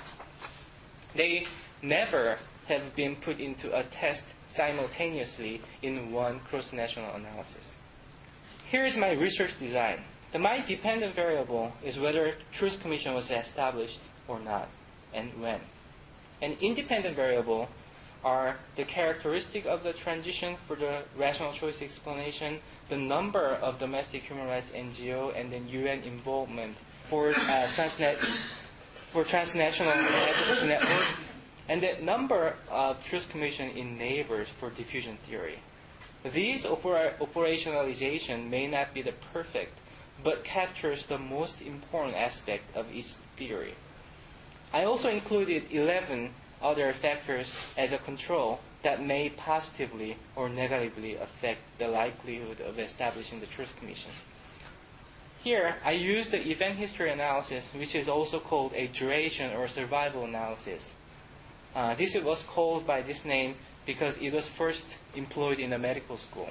they 1.16 1.46
never 1.82 2.38
have 2.68 2.96
been 2.96 3.16
put 3.16 3.40
into 3.40 3.76
a 3.76 3.84
test 3.84 4.28
simultaneously 4.48 5.62
in 5.82 6.12
one 6.12 6.40
cross-national 6.42 7.16
analysis. 7.16 7.74
Here 8.70 8.86
is 8.86 8.96
my 8.96 9.12
research 9.14 9.60
design. 9.60 10.00
The 10.32 10.38
my 10.38 10.62
dependent 10.62 11.16
variable 11.16 11.74
is 11.84 11.98
whether 11.98 12.36
Truth 12.52 12.82
Commission 12.82 13.16
was 13.16 13.32
established 13.32 14.00
or 14.28 14.40
not, 14.40 14.70
and 15.12 15.32
when. 15.42 15.60
An 16.42 16.56
independent 16.62 17.16
variable 17.16 17.70
are 18.24 18.58
the 18.76 18.84
characteristic 18.84 19.66
of 19.66 19.84
the 19.84 19.94
transition 19.94 20.58
for 20.68 20.76
the 20.76 21.02
rational 21.16 21.54
choice 21.54 21.82
explanation, 21.82 22.60
the 22.90 22.98
number 22.98 23.46
of 23.62 23.80
domestic 23.80 24.24
human 24.24 24.48
rights 24.48 24.72
NGO, 24.72 25.34
and 25.40 25.52
then 25.52 25.68
UN 25.70 26.04
involvement 26.04 26.78
for 27.06 27.30
uh, 27.30 27.68
transnet 27.76 28.18
for 29.12 29.24
transnational 29.24 29.96
network, 29.96 31.08
and 31.68 31.82
the 31.82 31.98
number 32.04 32.56
of 32.70 33.04
truth 33.04 33.28
commission 33.30 33.70
in 33.72 33.98
neighbors 33.98 34.48
for 34.48 34.70
diffusion 34.70 35.18
theory. 35.24 35.60
These 36.24 36.66
opera- 36.66 37.14
operationalization 37.20 38.50
may 38.50 38.68
not 38.68 38.94
be 38.94 39.02
the 39.02 39.14
perfect, 39.34 39.80
but 40.24 40.44
captures 40.44 41.06
the 41.06 41.18
most 41.18 41.62
important 41.62 42.16
aspect 42.18 42.76
of 42.76 42.94
each 42.94 43.14
theory. 43.38 43.74
I 44.72 44.84
also 44.84 45.10
included 45.10 45.72
11 45.72 46.30
other 46.62 46.94
factors 46.94 47.56
as 47.78 47.92
a 47.92 47.98
control 47.98 48.60
that 48.84 49.04
may 49.04 49.30
positively 49.30 50.18
or 50.36 50.48
negatively 50.48 51.16
affect 51.16 51.62
the 51.80 51.88
likelihood 51.88 52.62
of 52.62 52.80
establishing 52.80 53.40
the 53.40 53.46
Truth 53.46 53.76
Commission. 53.80 54.12
Here, 55.44 55.78
I 55.86 55.92
use 55.92 56.30
the 56.30 56.46
event 56.50 56.78
history 56.78 57.12
analysis, 57.12 57.74
which 57.74 57.96
is 57.96 58.08
also 58.08 58.40
called 58.40 58.74
a 58.76 58.88
duration 58.88 59.54
or 59.56 59.68
survival 59.68 60.26
analysis. 60.26 60.94
Uh, 61.74 61.96
this 61.96 62.16
was 62.16 62.44
called 62.44 62.86
by 62.86 63.02
this 63.02 63.26
name 63.26 63.56
because 63.86 64.18
it 64.18 64.34
was 64.34 64.48
first 64.48 64.98
employed 65.16 65.60
in 65.60 65.74
a 65.74 65.80
medical 65.80 66.18
school 66.18 66.50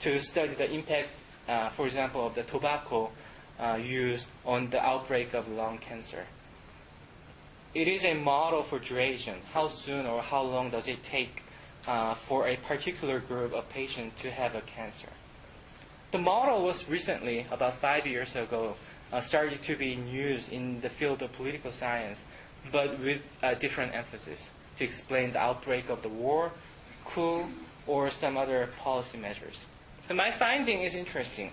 to 0.00 0.20
study 0.20 0.54
the 0.54 0.70
impact, 0.70 1.08
uh, 1.48 1.68
for 1.70 1.86
example, 1.86 2.26
of 2.26 2.34
the 2.34 2.42
tobacco 2.42 3.10
uh, 3.58 3.78
used 3.82 4.26
on 4.44 4.70
the 4.70 4.80
outbreak 4.80 5.32
of 5.32 5.48
lung 5.48 5.78
cancer. 5.78 6.26
It 7.74 7.88
is 7.88 8.04
a 8.04 8.14
model 8.14 8.62
for 8.62 8.78
duration. 8.78 9.34
How 9.52 9.66
soon 9.66 10.06
or 10.06 10.22
how 10.22 10.42
long 10.42 10.70
does 10.70 10.86
it 10.86 11.02
take 11.02 11.42
uh, 11.88 12.14
for 12.14 12.46
a 12.46 12.56
particular 12.56 13.18
group 13.18 13.52
of 13.52 13.68
patients 13.68 14.22
to 14.22 14.30
have 14.30 14.54
a 14.54 14.60
cancer? 14.60 15.08
The 16.12 16.18
model 16.18 16.62
was 16.62 16.88
recently, 16.88 17.46
about 17.50 17.74
five 17.74 18.06
years 18.06 18.36
ago, 18.36 18.76
uh, 19.12 19.20
started 19.20 19.62
to 19.64 19.74
be 19.74 19.88
used 19.88 20.52
in 20.52 20.80
the 20.82 20.88
field 20.88 21.20
of 21.22 21.32
political 21.32 21.72
science, 21.72 22.24
but 22.70 23.00
with 23.00 23.22
a 23.42 23.56
different 23.56 23.92
emphasis 23.92 24.50
to 24.78 24.84
explain 24.84 25.32
the 25.32 25.40
outbreak 25.40 25.88
of 25.88 26.02
the 26.02 26.08
war 26.08 26.52
coup, 27.04 27.44
or 27.88 28.08
some 28.08 28.36
other 28.36 28.68
policy 28.78 29.18
measures. 29.18 29.66
And 30.08 30.16
my 30.16 30.30
finding 30.30 30.82
is 30.82 30.94
interesting. 30.94 31.50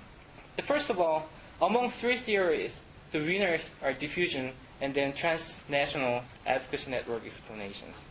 The 0.55 0.61
first 0.61 0.89
of 0.91 0.99
all, 0.99 1.29
among 1.59 1.89
three 1.89 2.17
theories, 2.17 2.81
the 3.11 3.19
winners 3.19 3.71
are 3.81 3.93
diffusion 3.93 4.53
and 4.81 4.93
then 4.93 5.13
transnational 5.13 6.23
advocacy 6.45 6.91
network 6.91 7.25
explanations. 7.25 8.03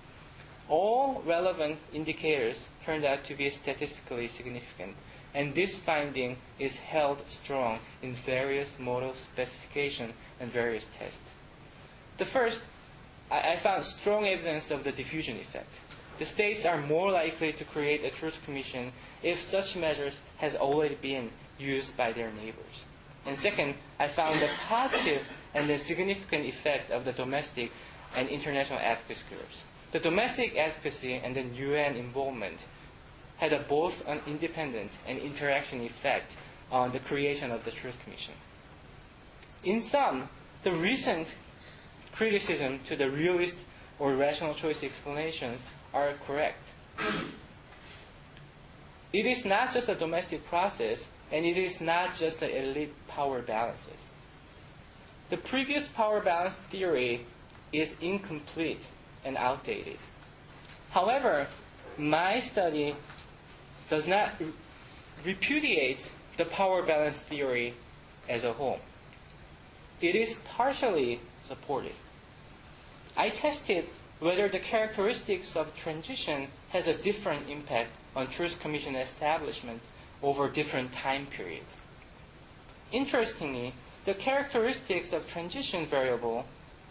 All 0.68 1.20
relevant 1.26 1.78
indicators 1.92 2.68
turned 2.84 3.04
out 3.04 3.24
to 3.24 3.34
be 3.34 3.50
statistically 3.50 4.28
significant, 4.28 4.94
and 5.34 5.54
this 5.54 5.74
finding 5.74 6.36
is 6.60 6.78
held 6.78 7.28
strong 7.28 7.80
in 8.02 8.14
various 8.14 8.78
model 8.78 9.14
specification 9.14 10.12
and 10.38 10.50
various 10.50 10.86
tests. 10.96 11.32
The 12.18 12.24
first, 12.24 12.62
I, 13.30 13.52
I 13.52 13.56
found 13.56 13.82
strong 13.82 14.26
evidence 14.26 14.70
of 14.70 14.84
the 14.84 14.92
diffusion 14.92 15.36
effect. 15.36 15.80
The 16.20 16.26
states 16.26 16.64
are 16.66 16.80
more 16.80 17.10
likely 17.10 17.52
to 17.54 17.64
create 17.64 18.04
a 18.04 18.10
truth 18.10 18.40
commission 18.44 18.92
if 19.22 19.42
such 19.42 19.76
measures 19.76 20.20
has 20.38 20.54
already 20.54 20.94
been 20.94 21.30
used 21.58 21.96
by 21.96 22.12
their 22.12 22.30
neighbors. 22.30 22.84
And 23.26 23.36
second, 23.36 23.74
I 23.98 24.06
found 24.06 24.42
a 24.42 24.48
positive 24.68 25.28
and 25.54 25.68
the 25.68 25.78
significant 25.78 26.46
effect 26.46 26.90
of 26.90 27.04
the 27.04 27.12
domestic 27.12 27.70
and 28.16 28.28
international 28.28 28.78
advocacy 28.78 29.24
groups. 29.28 29.64
The 29.92 29.98
domestic 29.98 30.56
advocacy 30.56 31.14
and 31.14 31.34
the 31.34 31.42
UN 31.42 31.96
involvement 31.96 32.58
had 33.38 33.52
a 33.52 33.58
both 33.58 34.06
an 34.06 34.20
independent 34.26 34.98
and 35.06 35.18
interaction 35.18 35.80
effect 35.80 36.36
on 36.70 36.92
the 36.92 37.00
creation 37.00 37.50
of 37.50 37.64
the 37.64 37.70
Truth 37.70 37.98
Commission. 38.04 38.34
In 39.64 39.80
sum, 39.80 40.28
the 40.62 40.72
recent 40.72 41.34
criticism 42.12 42.80
to 42.86 42.96
the 42.96 43.10
realist 43.10 43.56
or 43.98 44.14
rational 44.14 44.54
choice 44.54 44.84
explanations 44.84 45.64
are 45.92 46.12
correct. 46.26 46.62
it 49.12 49.26
is 49.26 49.44
not 49.44 49.72
just 49.72 49.88
a 49.88 49.94
domestic 49.94 50.44
process, 50.44 51.08
and 51.32 51.44
it 51.44 51.56
is 51.56 51.80
not 51.80 52.14
just 52.14 52.40
the 52.40 52.58
elite 52.58 52.94
power 53.08 53.40
balances. 53.40 54.09
The 55.30 55.36
previous 55.36 55.86
power 55.86 56.20
balance 56.20 56.56
theory 56.56 57.24
is 57.72 57.96
incomplete 58.00 58.88
and 59.24 59.36
outdated. 59.36 59.98
However, 60.90 61.46
my 61.96 62.40
study 62.40 62.96
does 63.88 64.08
not 64.08 64.32
repudiate 65.24 66.10
the 66.36 66.44
power 66.44 66.82
balance 66.82 67.16
theory 67.16 67.74
as 68.28 68.42
a 68.42 68.54
whole. 68.54 68.80
It 70.00 70.16
is 70.16 70.34
partially 70.56 71.20
supported. 71.38 71.94
I 73.16 73.30
tested 73.30 73.86
whether 74.18 74.48
the 74.48 74.58
characteristics 74.58 75.54
of 75.54 75.76
transition 75.76 76.48
has 76.70 76.88
a 76.88 76.94
different 76.94 77.48
impact 77.48 77.90
on 78.16 78.26
Truth 78.28 78.58
Commission 78.60 78.96
establishment 78.96 79.80
over 80.22 80.48
different 80.48 80.92
time 80.92 81.26
periods. 81.26 81.66
Interestingly, 82.92 83.74
the 84.04 84.14
characteristics 84.14 85.12
of 85.12 85.28
transition 85.28 85.86
variable 85.86 86.46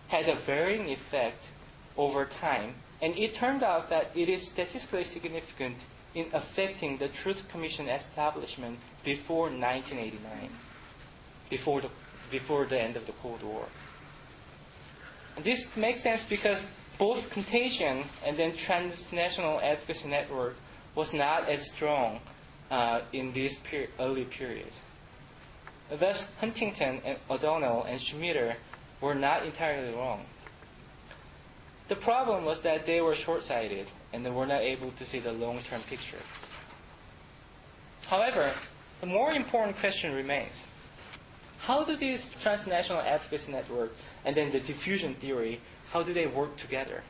had 0.09 0.27
a 0.27 0.35
varying 0.35 0.89
effect 0.89 1.45
over 1.97 2.25
time, 2.25 2.75
and 3.01 3.17
it 3.17 3.33
turned 3.33 3.63
out 3.63 3.89
that 3.89 4.11
it 4.15 4.29
is 4.29 4.47
statistically 4.47 5.03
significant 5.03 5.77
in 6.15 6.27
affecting 6.33 6.97
the 6.97 7.07
Truth 7.07 7.47
Commission 7.49 7.87
establishment 7.87 8.79
before 9.03 9.49
1989, 9.49 10.49
before 11.49 11.81
the, 11.81 11.89
before 12.31 12.65
the 12.65 12.79
end 12.79 12.95
of 12.95 13.05
the 13.05 13.11
Cold 13.13 13.43
War. 13.43 13.65
And 15.35 15.45
this 15.45 15.75
makes 15.75 16.01
sense 16.01 16.23
because 16.27 16.67
both 16.97 17.29
contagion 17.29 18.03
and 18.25 18.37
then 18.37 18.53
transnational 18.53 19.59
advocacy 19.61 20.09
network 20.09 20.55
was 20.95 21.13
not 21.13 21.47
as 21.47 21.71
strong 21.71 22.19
uh, 22.71 23.01
in 23.13 23.31
these 23.33 23.57
peri- 23.59 23.89
early 23.99 24.25
periods. 24.25 24.81
Thus, 25.91 26.29
Huntington 26.39 27.01
and 27.03 27.17
O'Donnell 27.29 27.83
and 27.83 27.99
Schmitter 27.99 28.55
were 29.01 29.15
not 29.15 29.45
entirely 29.45 29.93
wrong. 29.93 30.25
The 31.87 31.95
problem 31.95 32.45
was 32.45 32.61
that 32.61 32.85
they 32.85 33.01
were 33.01 33.15
short-sighted 33.15 33.87
and 34.13 34.23
they 34.23 34.29
were 34.29 34.45
not 34.45 34.61
able 34.61 34.91
to 34.91 35.05
see 35.05 35.19
the 35.19 35.33
long-term 35.33 35.81
picture. 35.89 36.21
However, 38.05 38.53
the 39.01 39.07
more 39.07 39.31
important 39.31 39.77
question 39.77 40.13
remains. 40.13 40.67
How 41.59 41.83
do 41.83 41.95
these 41.95 42.29
transnational 42.35 43.01
advocacy 43.01 43.51
network 43.51 43.95
and 44.25 44.35
then 44.35 44.51
the 44.51 44.59
diffusion 44.59 45.15
theory, 45.15 45.61
how 45.91 46.03
do 46.03 46.13
they 46.13 46.27
work 46.27 46.55
together 46.57 47.03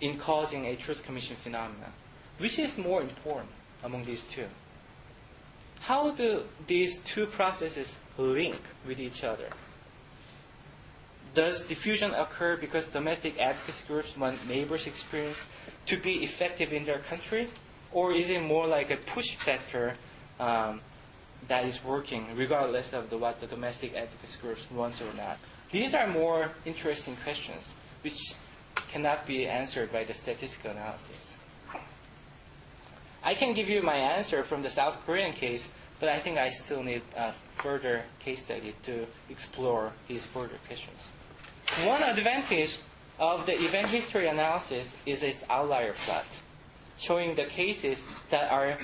in 0.00 0.18
causing 0.18 0.66
a 0.66 0.76
truth 0.76 1.02
commission 1.02 1.36
phenomena? 1.36 1.92
Which 2.38 2.58
is 2.58 2.76
more 2.76 3.00
important 3.00 3.50
among 3.82 4.04
these 4.04 4.24
two? 4.24 4.46
How 5.86 6.12
do 6.12 6.44
these 6.66 6.96
two 7.02 7.26
processes 7.26 7.98
link 8.16 8.58
with 8.86 8.98
each 8.98 9.22
other? 9.22 9.48
Does 11.34 11.66
diffusion 11.66 12.14
occur 12.14 12.56
because 12.56 12.86
domestic 12.86 13.38
advocacy 13.38 13.84
groups 13.86 14.16
want 14.16 14.48
neighbors' 14.48 14.86
experience 14.86 15.46
to 15.86 15.98
be 15.98 16.24
effective 16.24 16.72
in 16.72 16.86
their 16.86 17.00
country? 17.00 17.48
Or 17.92 18.12
is 18.12 18.30
it 18.30 18.40
more 18.40 18.66
like 18.66 18.90
a 18.90 18.96
push 18.96 19.34
factor 19.34 19.92
um, 20.40 20.80
that 21.48 21.66
is 21.66 21.84
working 21.84 22.34
regardless 22.34 22.94
of 22.94 23.10
the, 23.10 23.18
what 23.18 23.40
the 23.40 23.46
domestic 23.46 23.94
advocacy 23.94 24.38
groups 24.40 24.70
wants 24.70 25.02
or 25.02 25.12
not? 25.14 25.38
These 25.70 25.92
are 25.92 26.06
more 26.06 26.50
interesting 26.64 27.16
questions 27.16 27.74
which 28.02 28.18
cannot 28.88 29.26
be 29.26 29.46
answered 29.46 29.92
by 29.92 30.04
the 30.04 30.14
statistical 30.14 30.70
analysis. 30.70 31.36
I 33.24 33.32
can 33.34 33.54
give 33.54 33.70
you 33.70 33.82
my 33.82 33.96
answer 33.96 34.42
from 34.42 34.62
the 34.62 34.68
South 34.68 35.04
Korean 35.06 35.32
case, 35.32 35.70
but 35.98 36.10
I 36.10 36.18
think 36.18 36.36
I 36.36 36.50
still 36.50 36.82
need 36.82 37.00
a 37.16 37.32
further 37.54 38.02
case 38.20 38.42
study 38.42 38.74
to 38.82 39.06
explore 39.30 39.92
these 40.06 40.26
further 40.26 40.58
questions. 40.66 41.10
One 41.86 42.02
advantage 42.02 42.78
of 43.18 43.46
the 43.46 43.54
event 43.54 43.88
history 43.88 44.26
analysis 44.28 44.94
is 45.06 45.22
its 45.22 45.42
outlier 45.48 45.94
plot, 45.94 46.26
showing 46.98 47.34
the 47.34 47.44
cases 47.44 48.04
that 48.28 48.50
are 48.52 48.76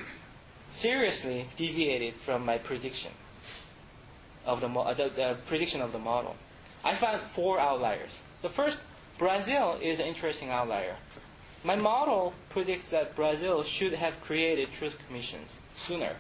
seriously 0.71 1.47
deviated 1.57 2.15
from 2.15 2.47
my 2.47 2.57
prediction 2.57 3.11
of 4.47 4.63
the, 4.63 4.69
the, 4.69 5.11
the 5.15 5.37
prediction 5.47 5.83
of 5.83 5.93
the 5.93 5.99
model. 5.99 6.35
I 6.83 6.95
found 6.95 7.21
four 7.21 7.61
outliers. 7.61 8.23
The 8.41 8.49
first, 8.49 8.81
Brazil 9.19 9.79
is 9.83 10.01
an 10.01 10.07
interesting 10.07 10.49
outlier. 10.49 10.97
My 11.63 11.77
model 11.77 12.33
predicts 12.49 12.91
that 12.91 13.15
Brazil 13.15 13.63
should 13.63 13.93
have 13.93 14.21
created 14.23 14.71
truth 14.73 14.99
commissions 15.07 15.61
sooner. 15.77 16.15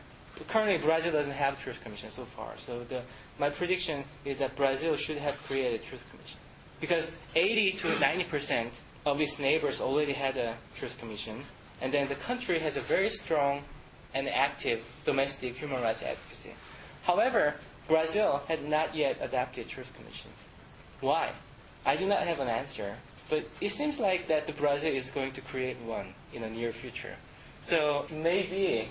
Currently, 0.48 0.78
Brazil 0.78 1.12
doesn't 1.12 1.32
have 1.32 1.60
truth 1.60 1.82
commission 1.82 2.10
so 2.10 2.24
far. 2.24 2.52
So 2.64 2.84
the, 2.84 3.02
my 3.38 3.50
prediction 3.50 4.04
is 4.24 4.38
that 4.38 4.56
Brazil 4.56 4.96
should 4.96 5.18
have 5.18 5.42
created 5.44 5.84
truth 5.84 6.04
commission 6.10 6.38
because 6.80 7.10
80 7.34 7.72
to 7.72 7.98
90 7.98 8.24
percent 8.24 8.72
of 9.06 9.20
its 9.20 9.38
neighbors 9.38 9.80
already 9.80 10.12
had 10.12 10.36
a 10.36 10.56
truth 10.76 10.98
commission, 10.98 11.42
and 11.80 11.92
then 11.92 12.08
the 12.08 12.14
country 12.14 12.58
has 12.58 12.76
a 12.76 12.80
very 12.82 13.08
strong 13.08 13.62
and 14.12 14.28
active 14.28 14.82
domestic 15.04 15.56
human 15.56 15.80
rights 15.82 16.02
advocacy. 16.02 16.52
However, 17.02 17.54
Brazil 17.88 18.42
had 18.48 18.66
not 18.68 18.94
yet 18.94 19.18
adopted 19.20 19.68
truth 19.68 19.92
commission. 19.94 20.30
Why? 21.00 21.32
I 21.86 21.96
do 21.96 22.06
not 22.06 22.26
have 22.26 22.40
an 22.40 22.48
answer, 22.48 22.96
but 23.30 23.44
it 23.60 23.70
seems 23.70 24.00
like 24.00 24.26
that 24.26 24.46
the 24.48 24.52
Brazil 24.52 24.92
is 24.92 25.10
going 25.10 25.32
to 25.32 25.40
create 25.40 25.78
one 25.78 26.12
in 26.34 26.42
the 26.42 26.50
near 26.50 26.72
future. 26.72 27.14
So 27.62 28.06
maybe 28.10 28.88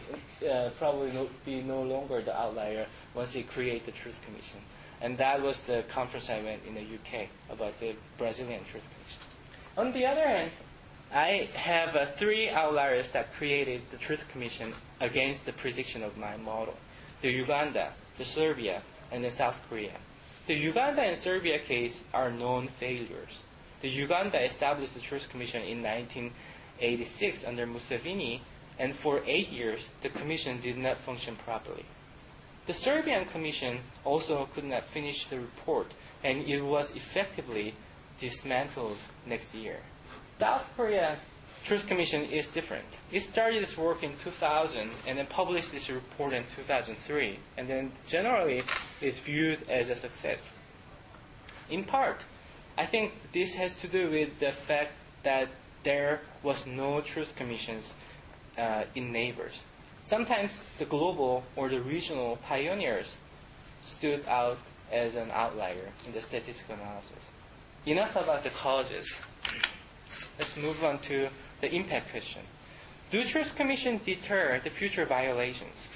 uh, 0.50 0.70
probably 0.78 1.12
no, 1.12 1.28
be 1.44 1.62
no 1.62 1.82
longer 1.82 2.22
the 2.22 2.36
outlier 2.36 2.86
once 3.14 3.34
they 3.34 3.44
create 3.44 3.86
the 3.86 3.92
Truth 3.92 4.22
Commission. 4.26 4.62
And 5.02 5.18
that 5.18 5.42
was 5.42 5.64
the 5.64 5.84
conference 5.90 6.30
I 6.30 6.42
went 6.42 6.62
in 6.66 6.76
the 6.76 6.82
UK 6.82 7.28
about 7.50 7.80
the 7.80 7.96
Brazilian 8.18 8.62
Truth 8.66 8.88
Commission. 8.96 9.22
On 9.78 9.92
the 9.92 10.06
other 10.06 10.28
hand, 10.28 10.52
I 11.14 11.50
have 11.56 11.96
uh, 11.96 12.06
three 12.06 12.50
outliers 12.50 13.12
that 13.12 13.34
created 13.34 13.82
the 13.90 13.98
Truth 13.98 14.30
Commission 14.32 14.74
against 15.02 15.46
the 15.46 15.54
prediction 15.54 16.04
of 16.04 16.18
my 16.18 16.38
model. 16.38 16.78
The 17.22 17.32
Uganda, 17.32 17.92
the 18.18 18.26
Serbia, 18.26 18.82
and 19.12 19.24
the 19.24 19.32
South 19.32 19.62
Korea. 19.70 19.96
The 20.48 20.56
Uganda 20.56 21.02
and 21.02 21.18
Serbia 21.18 21.60
case 21.60 22.02
are 22.14 22.32
known 22.32 22.68
failures. 22.68 23.42
The 23.82 23.90
Uganda 23.90 24.44
established 24.44 24.94
the 24.94 25.00
Truth 25.00 25.30
Commission 25.30 25.64
in 25.64 25.82
1986 25.82 27.46
under 27.46 27.66
Museveni, 27.66 28.42
and 28.78 28.94
for 28.94 29.22
eight 29.26 29.50
years 29.50 29.90
the 30.02 30.10
commission 30.10 30.60
did 30.62 30.78
not 30.78 30.98
function 30.98 31.36
properly. 31.36 31.86
The 32.68 32.74
Serbian 32.74 33.26
commission 33.26 33.80
also 34.04 34.48
could 34.54 34.66
not 34.66 34.84
finish 34.84 35.26
the 35.26 35.40
report, 35.40 35.94
and 36.24 36.44
it 36.48 36.62
was 36.62 36.96
effectively 36.96 37.74
dismantled 38.20 38.98
next 39.26 39.56
year. 39.56 39.80
South 40.40 40.66
Korea 40.76 41.18
Truth 41.64 41.88
Commission 41.88 42.26
is 42.26 42.48
different. 42.48 42.86
It 43.12 43.22
started 43.22 43.62
its 43.62 43.78
work 43.78 44.04
in 44.04 44.18
2000 44.24 44.90
and 45.08 45.18
then 45.18 45.26
published 45.28 45.74
its 45.74 45.90
report 45.90 46.34
in 46.34 46.44
2003, 46.56 47.40
and 47.58 47.68
then 47.68 47.92
generally 48.08 48.64
is 49.02 49.20
viewed 49.20 49.70
as 49.70 49.90
a 49.90 49.96
success. 49.96 50.52
In 51.70 51.84
part, 51.84 52.24
I 52.80 52.86
think 52.86 53.12
this 53.34 53.56
has 53.56 53.76
to 53.82 53.90
do 53.90 54.10
with 54.10 54.40
the 54.40 54.54
fact 54.54 54.94
that 55.24 55.50
there 55.84 56.22
was 56.44 56.66
no 56.66 57.02
Truth 57.02 57.36
Commissions 57.36 57.94
uh, 58.58 58.84
in 58.96 59.12
neighbors. 59.12 59.64
Sometimes 60.06 60.62
the 60.78 60.86
global 60.86 61.44
or 61.58 61.68
the 61.68 61.82
regional 61.82 62.38
pioneers 62.38 63.18
stood 63.82 64.26
out 64.30 64.60
as 64.94 65.18
an 65.18 65.30
outlier 65.32 65.92
in 66.06 66.14
the 66.14 66.22
statistical 66.22 66.76
analysis. 66.76 67.34
Enough 67.86 68.16
about 68.16 68.44
the 68.44 68.50
causes. 68.52 69.20
Let's 70.38 70.56
move 70.56 70.82
on 70.82 71.00
to 71.00 71.28
the 71.60 71.70
impact 71.76 72.12
question. 72.12 72.44
Do 73.12 73.26
Truth 73.26 73.58
Commission 73.58 74.00
deter 74.06 74.58
the 74.64 74.70
future 74.70 75.06
violations? 75.06 75.90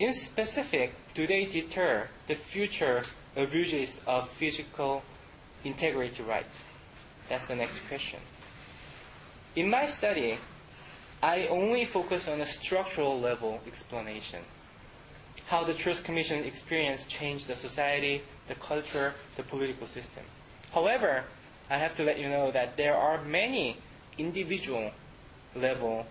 In 0.00 0.14
specific, 0.14 0.94
do 1.14 1.28
they 1.28 1.44
deter 1.44 2.08
the 2.26 2.34
future 2.34 3.04
abuses 3.36 4.00
of 4.04 4.28
physical 4.28 5.04
integrity 5.64 6.22
rights? 6.22 6.60
That's 7.28 7.46
the 7.46 7.56
next 7.56 7.80
question. 7.88 8.20
In 9.54 9.68
my 9.68 9.86
study, 9.86 10.38
I 11.22 11.46
only 11.48 11.84
focus 11.84 12.28
on 12.28 12.40
a 12.40 12.46
structural 12.46 13.18
level 13.20 13.60
explanation. 13.66 14.40
How 15.46 15.62
the 15.64 15.74
Truth 15.74 16.04
Commission 16.04 16.44
experience 16.44 17.06
changed 17.06 17.46
the 17.46 17.56
society, 17.56 18.22
the 18.48 18.54
culture, 18.54 19.14
the 19.36 19.42
political 19.42 19.86
system. 19.86 20.24
However, 20.72 21.24
I 21.70 21.78
have 21.78 21.96
to 21.96 22.04
let 22.04 22.18
you 22.18 22.28
know 22.28 22.50
that 22.50 22.76
there 22.76 22.96
are 22.96 23.22
many 23.22 23.76
individual 24.18 24.90
level 25.54 26.06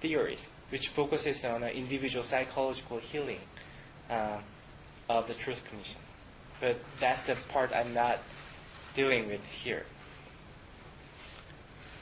theories 0.00 0.48
which 0.70 0.88
focuses 0.88 1.44
on 1.44 1.62
an 1.62 1.70
individual 1.70 2.24
psychological 2.24 2.98
healing 2.98 3.40
uh, 4.10 4.38
of 5.08 5.28
the 5.28 5.34
Truth 5.34 5.64
Commission. 5.68 6.00
But 6.60 6.76
that's 6.98 7.20
the 7.20 7.36
part 7.48 7.72
I'm 7.72 7.94
not 7.94 8.18
dealing 8.96 9.28
with 9.28 9.44
here. 9.44 9.84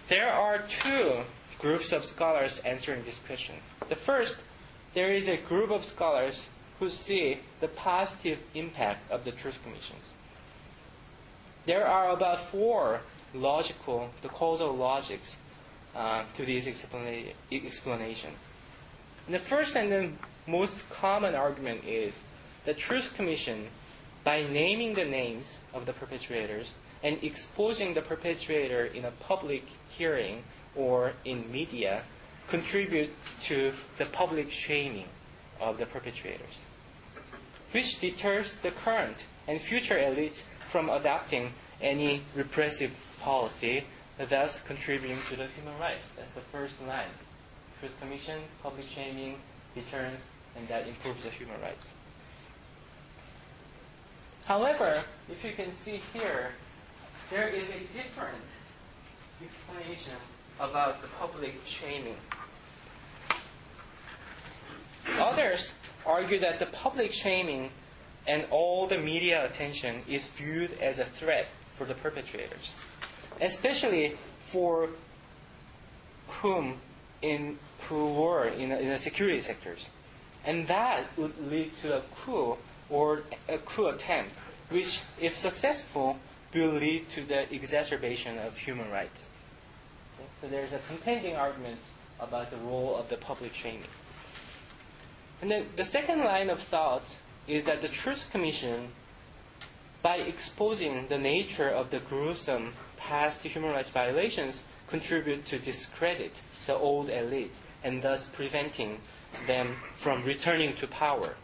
There 0.09 0.33
are 0.33 0.59
two 0.59 1.24
groups 1.59 1.92
of 1.92 2.04
scholars 2.04 2.61
answering 2.61 3.04
this 3.04 3.18
question. 3.18 3.57
The 3.88 3.96
first, 3.96 4.38
there 4.94 5.12
is 5.12 5.28
a 5.28 5.37
group 5.37 5.70
of 5.70 5.85
scholars 5.85 6.48
who 6.78 6.88
see 6.88 7.40
the 7.61 7.68
positive 7.68 8.38
impact 8.54 9.11
of 9.11 9.24
the 9.24 9.33
Truth 9.33 9.61
Commissions. 9.64 10.14
There 11.66 11.87
are 11.87 12.11
about 12.11 12.40
four 12.40 13.00
logical, 13.35 14.11
the 14.22 14.28
causal 14.28 14.72
logics 14.72 15.37
uh, 15.96 16.24
to 16.35 16.42
explana- 16.44 17.33
explanation. 17.50 18.30
And 19.26 19.35
the 19.35 19.38
first 19.38 19.76
and 19.76 19.90
the 19.90 20.11
most 20.46 20.88
common 20.90 21.35
argument 21.35 21.85
is 21.85 22.20
the 22.64 22.74
Truth 22.74 23.14
Commission, 23.16 23.68
by 24.22 24.42
naming 24.42 24.94
the 24.94 25.04
names 25.04 25.59
of 25.72 25.87
the 25.87 25.92
perpetrators 25.92 26.72
and 27.05 27.23
exposing 27.23 27.95
the 27.95 28.01
perpetrator 28.01 28.87
in 28.87 29.05
a 29.05 29.11
public 29.12 29.64
hearing 29.90 30.43
or 30.75 31.12
in 31.25 31.53
media, 31.53 32.03
contribute 32.49 33.11
to 33.43 33.73
the 33.99 34.07
public 34.07 34.51
shaming 34.51 35.07
of 35.61 35.79
the 35.79 35.87
perpetrators, 35.87 36.62
which 37.73 38.01
deters 38.01 38.57
the 38.57 38.71
current 38.71 39.27
and 39.47 39.61
future 39.61 39.97
elites 39.97 40.43
from 40.67 40.88
adopting 40.88 41.53
any 41.81 42.23
repressive 42.35 42.90
policy, 43.21 43.85
thus 44.29 44.62
contributing 44.62 45.19
to 45.29 45.37
the 45.37 45.47
human 45.49 45.79
rights. 45.79 46.09
That's 46.17 46.33
the 46.33 46.40
first 46.40 46.75
line. 46.87 47.12
Truth 47.81 48.01
Commission, 48.01 48.40
public 48.62 48.88
shaming, 48.88 49.37
deterrence, 49.75 50.27
and 50.57 50.67
that 50.69 50.88
improves 50.88 51.23
the 51.23 51.31
human 51.31 51.61
rights. 51.61 51.93
However, 54.47 55.03
if 55.31 55.45
you 55.45 55.53
can 55.53 55.73
see 55.73 56.01
here, 56.12 56.51
there 57.30 57.48
is 57.48 57.68
a 57.70 57.80
different 57.96 58.44
explanation 59.42 60.14
about 60.60 61.02
the 61.02 61.08
public 61.08 61.54
shaming. 61.64 62.16
Others 65.18 65.74
argue 66.06 66.38
that 66.38 66.58
the 66.58 66.66
public 66.66 67.12
shaming 67.12 67.70
and 68.26 68.46
all 68.50 68.87
the 68.87 68.98
media 68.98 69.44
attention 69.44 70.02
is 70.08 70.28
viewed 70.28 70.72
as 70.80 70.98
a 70.98 71.04
threat 71.04 71.48
for 71.76 71.84
the 71.84 71.94
perpetrators, 71.94 72.74
especially 73.40 74.16
for 74.40 74.88
whom 76.40 76.76
in 77.22 77.58
who 77.88 78.12
were 78.14 78.46
in, 78.46 78.72
in 78.72 78.88
the 78.88 78.98
security 78.98 79.40
sectors, 79.40 79.88
and 80.44 80.66
that 80.68 81.04
would 81.16 81.37
lead 81.50 81.76
to 81.76 81.96
a 81.96 82.00
coup 82.16 82.56
or 82.88 83.22
a 83.48 83.58
coup 83.58 83.88
attempt, 83.88 84.32
which, 84.70 85.02
if 85.20 85.37
successful, 85.37 86.18
will 86.55 86.73
lead 86.73 87.09
to 87.11 87.25
the 87.25 87.53
exacerbation 87.55 88.38
of 88.38 88.57
human 88.57 88.90
rights. 88.90 89.29
Okay? 90.19 90.29
So 90.40 90.49
there's 90.49 90.73
a 90.73 90.81
contending 90.88 91.37
argument 91.37 91.79
about 92.21 92.51
the 92.51 92.57
role 92.59 92.97
of 92.97 93.09
the 93.09 93.17
public 93.17 93.55
shaming. 93.55 93.83
And 95.43 95.51
then 95.51 95.67
the 95.77 95.85
second 95.85 96.21
line 96.21 96.49
of 96.49 96.61
thought 96.61 97.17
is 97.47 97.64
that 97.64 97.83
the 97.83 97.88
Truth 97.88 98.29
Commission, 98.31 98.88
by 100.03 100.17
exposing 100.17 101.09
the 101.09 101.19
nature 101.19 101.69
of 101.69 101.90
the 101.90 102.01
gruesome 102.01 102.73
past 102.97 103.43
human 103.43 103.73
rights 103.73 103.90
violations, 103.90 104.64
contribute 104.87 105.45
to 105.47 105.59
discredit 105.59 106.40
the 106.67 106.75
old 106.75 107.09
elites 107.09 107.59
and 107.83 108.01
thus 108.01 108.27
preventing 108.33 108.99
them 109.47 109.77
from 109.95 110.23
returning 110.25 110.75
to 110.75 110.87
power. 110.87 111.35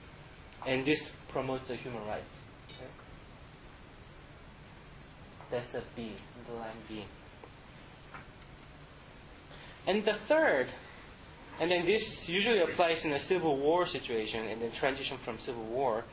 And 0.66 0.84
this 0.86 1.10
promotes 1.28 1.68
the 1.68 1.76
human 1.76 2.06
rights. 2.06 2.36
Okay? 2.70 2.90
That's 5.50 5.70
the 5.70 5.82
B, 5.96 6.12
the 6.46 6.54
line 6.54 6.68
B. 6.88 7.04
And 9.86 10.04
the 10.04 10.14
third, 10.14 10.68
and 11.58 11.70
then 11.70 11.84
this 11.84 12.28
usually 12.28 12.60
applies 12.60 13.04
in 13.04 13.12
a 13.12 13.18
civil 13.18 13.56
war 13.56 13.86
situation 13.86 14.46
and 14.46 14.62
then 14.62 14.70
transition 14.70 15.16
from 15.18 15.38
civil 15.38 15.64
war. 15.64 16.04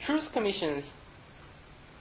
Truth 0.00 0.32
commissions 0.32 0.92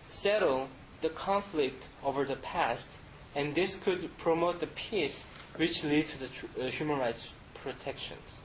settle 0.09 0.69
the 1.01 1.09
conflict 1.09 1.88
over 2.03 2.23
the 2.23 2.38
past, 2.38 2.88
and 3.36 3.55
this 3.55 3.75
could 3.75 4.15
promote 4.17 4.59
the 4.59 4.67
peace 4.67 5.25
which 5.57 5.83
lead 5.83 6.07
to 6.07 6.19
the 6.19 6.27
tr- 6.27 6.45
uh, 6.59 6.65
human 6.65 6.97
rights 6.97 7.33
protections. 7.55 8.41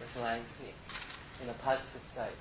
That's 0.00 0.16
line 0.16 0.42
C, 0.46 0.64
in 1.40 1.46
the 1.46 1.52
positive 1.54 2.02
side. 2.12 2.32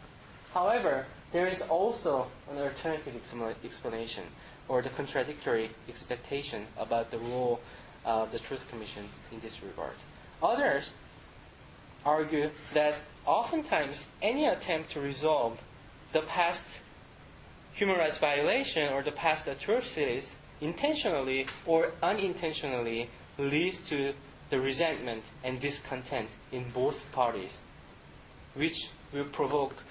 However, 0.54 1.06
there 1.32 1.48
is 1.48 1.62
also 1.62 2.28
an 2.52 2.58
alternative 2.58 3.14
expla- 3.16 3.56
explanation 3.64 4.24
or 4.68 4.82
the 4.82 4.90
contradictory 4.90 5.70
expectation 5.90 6.66
about 6.78 7.12
the 7.12 7.18
role 7.18 7.60
of 8.06 8.32
the 8.32 8.40
Truth 8.40 8.70
Commission 8.70 9.08
in 9.32 9.40
this 9.40 9.62
regard. 9.64 9.96
Others 10.42 10.94
argue 12.06 12.50
that 12.74 12.96
oftentimes 13.26 14.08
any 14.22 14.46
attempt 14.46 14.92
to 14.92 15.00
resolve 15.00 15.62
the 16.12 16.22
past 16.22 16.66
human 17.74 17.98
rights 17.98 18.18
violation 18.18 18.92
or 18.94 19.02
the 19.02 19.12
past 19.12 19.48
atrocities 19.48 20.36
intentionally 20.62 21.48
or 21.66 21.92
unintentionally 22.02 23.10
leads 23.38 23.78
to 23.90 24.14
the 24.50 24.60
resentment 24.60 25.24
and 25.44 25.60
discontent 25.60 26.30
in 26.52 26.70
both 26.70 27.12
parties, 27.12 27.62
which 28.54 28.90
will 29.12 29.26
provoke 29.26 29.84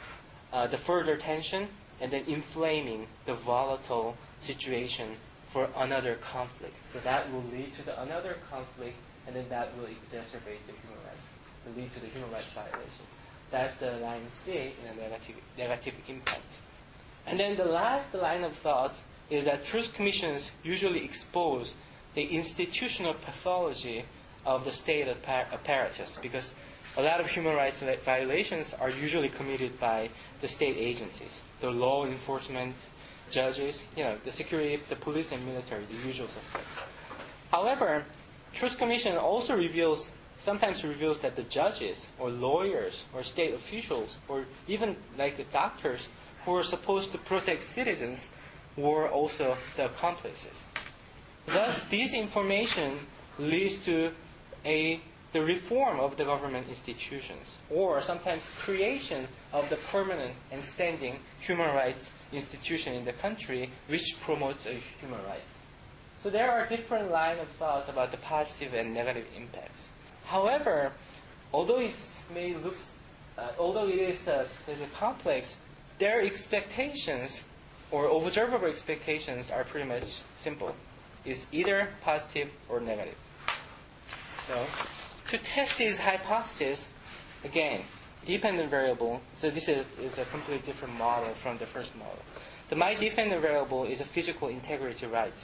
uh, 0.53 0.67
the 0.67 0.79
further 0.79 1.17
tension 1.17 1.69
and 2.01 2.13
then 2.13 2.23
inflaming 2.27 3.07
the 3.27 3.35
volatile 3.35 4.17
situation 4.43 5.17
for 5.49 5.69
another 5.77 6.15
conflict. 6.17 6.75
So 6.87 6.99
that 7.01 7.31
will 7.33 7.45
lead 7.53 7.75
to 7.77 7.83
the, 7.85 8.01
another 8.03 8.37
conflict, 8.51 8.97
and 9.27 9.37
then 9.37 9.49
that 9.51 9.77
will 9.77 9.85
exacerbate 9.85 10.65
the 10.67 10.75
human 10.81 10.99
rights, 11.05 11.27
will 11.67 11.83
lead 11.83 11.93
to 11.93 12.01
the 12.01 12.07
human 12.07 12.31
rights 12.33 12.51
violation. 12.53 13.07
That's 13.51 13.77
the 13.77 13.93
line 13.99 14.29
C 14.31 14.53
in 14.53 14.99
a 14.99 15.09
negative, 15.09 15.37
negative 15.59 15.95
impact. 16.09 16.61
And 17.27 17.39
then 17.39 17.57
the 17.57 17.67
last 17.67 18.15
line 18.15 18.45
of 18.45 18.55
thought 18.55 18.95
is 19.31 19.45
that 19.45 19.65
truth 19.65 19.93
commissions 19.95 20.51
usually 20.63 21.05
expose 21.05 21.75
the 22.15 22.25
institutional 22.25 23.15
pathology 23.15 24.05
of 24.45 24.65
the 24.65 24.73
state 24.73 25.07
apparatus 25.09 26.19
because 26.21 26.53
a 26.97 27.03
lot 27.03 27.21
of 27.21 27.27
human 27.27 27.55
rights 27.55 27.83
violations 28.05 28.75
are 28.75 28.91
usually 28.91 29.29
committed 29.29 29.79
by 29.79 30.11
the 30.41 30.49
state 30.49 30.77
agencies, 30.79 31.41
the 31.61 31.71
law 31.71 32.05
enforcement, 32.05 32.75
judges, 33.33 33.85
you 33.97 34.05
know, 34.05 34.17
the 34.25 34.31
security, 34.31 34.79
the 34.89 34.97
police 34.97 35.33
and 35.33 35.45
military, 35.47 35.85
the 35.85 36.07
usual 36.07 36.29
suspects. 36.29 36.69
However, 37.51 38.05
Truth 38.55 38.79
Commission 38.79 39.17
also 39.17 39.57
reveals, 39.57 40.13
sometimes 40.39 40.85
reveals 40.85 41.21
that 41.21 41.37
the 41.37 41.43
judges 41.45 42.07
or 42.19 42.31
lawyers 42.31 43.05
or 43.15 43.23
state 43.23 43.55
officials 43.55 44.19
or 44.29 44.45
even 44.69 44.97
like 45.19 45.37
the 45.37 45.45
doctors 45.45 46.09
who 46.45 46.55
are 46.55 46.63
supposed 46.63 47.13
to 47.13 47.19
protect 47.19 47.63
citizens 47.63 48.31
were 48.77 49.09
also 49.09 49.57
the 49.77 49.87
accomplices. 49.87 50.63
Thus, 51.47 51.85
this 51.85 52.15
information 52.15 53.01
leads 53.39 53.79
to 53.87 54.13
a 54.65 55.01
the 55.33 55.43
reform 55.43 55.99
of 55.99 56.19
the 56.19 56.25
government 56.25 56.69
institutions, 56.69 57.57
or 57.71 58.03
sometimes 58.03 58.47
creation 58.59 59.27
of 59.53 59.69
the 59.69 59.77
permanent 59.77 60.35
and 60.51 60.63
standing 60.63 61.19
human 61.41 61.75
rights 61.75 62.11
institution 62.33 62.95
in 62.95 63.05
the 63.05 63.13
country 63.13 63.71
which 63.89 64.17
promotes 64.21 64.65
human 64.65 65.23
rights. 65.27 65.59
So 66.19 66.31
there 66.31 66.51
are 66.51 66.67
different 66.67 67.11
line 67.11 67.39
of 67.39 67.49
thoughts 67.49 67.89
about 67.89 68.11
the 68.13 68.17
positive 68.17 68.75
and 68.75 68.95
negative 68.95 69.27
impacts. 69.37 69.91
However, 70.25 70.93
although 71.53 71.81
it 71.81 71.95
may 72.33 72.55
look, 72.55 72.77
uh, 73.37 73.49
although 73.59 73.89
it 73.89 73.99
is 73.99 74.27
a, 74.29 74.47
is 74.69 74.81
a 74.81 74.87
complex, 74.87 75.57
their 75.99 76.23
expectations 76.23 77.45
or 77.91 78.07
observable 78.07 78.69
expectations 78.69 79.51
are 79.51 79.65
pretty 79.65 79.87
much 79.87 80.21
simple. 80.37 80.75
It's 81.25 81.47
either 81.53 81.89
positive 82.03 82.51
or 82.69 82.81
negative. 82.81 83.17
So, 84.47 84.65
to 85.29 85.39
test 85.39 85.79
this 85.79 85.99
hypothesis, 85.99 86.89
again, 87.45 87.83
dependent 88.25 88.71
variable. 88.71 89.21
So 89.37 89.51
this 89.51 89.69
is, 89.69 89.85
is 90.01 90.19
a 90.19 90.25
completely 90.27 90.65
different 90.65 90.95
model 90.97 91.31
from 91.35 91.59
the 91.59 91.67
first 91.67 91.97
model. 91.97 92.19
The 92.69 92.77
my 92.77 92.95
dependent 92.95 93.43
variable 93.43 93.85
is 93.85 94.01
a 94.01 94.05
physical 94.05 94.49
integrity 94.49 95.07
right. 95.07 95.35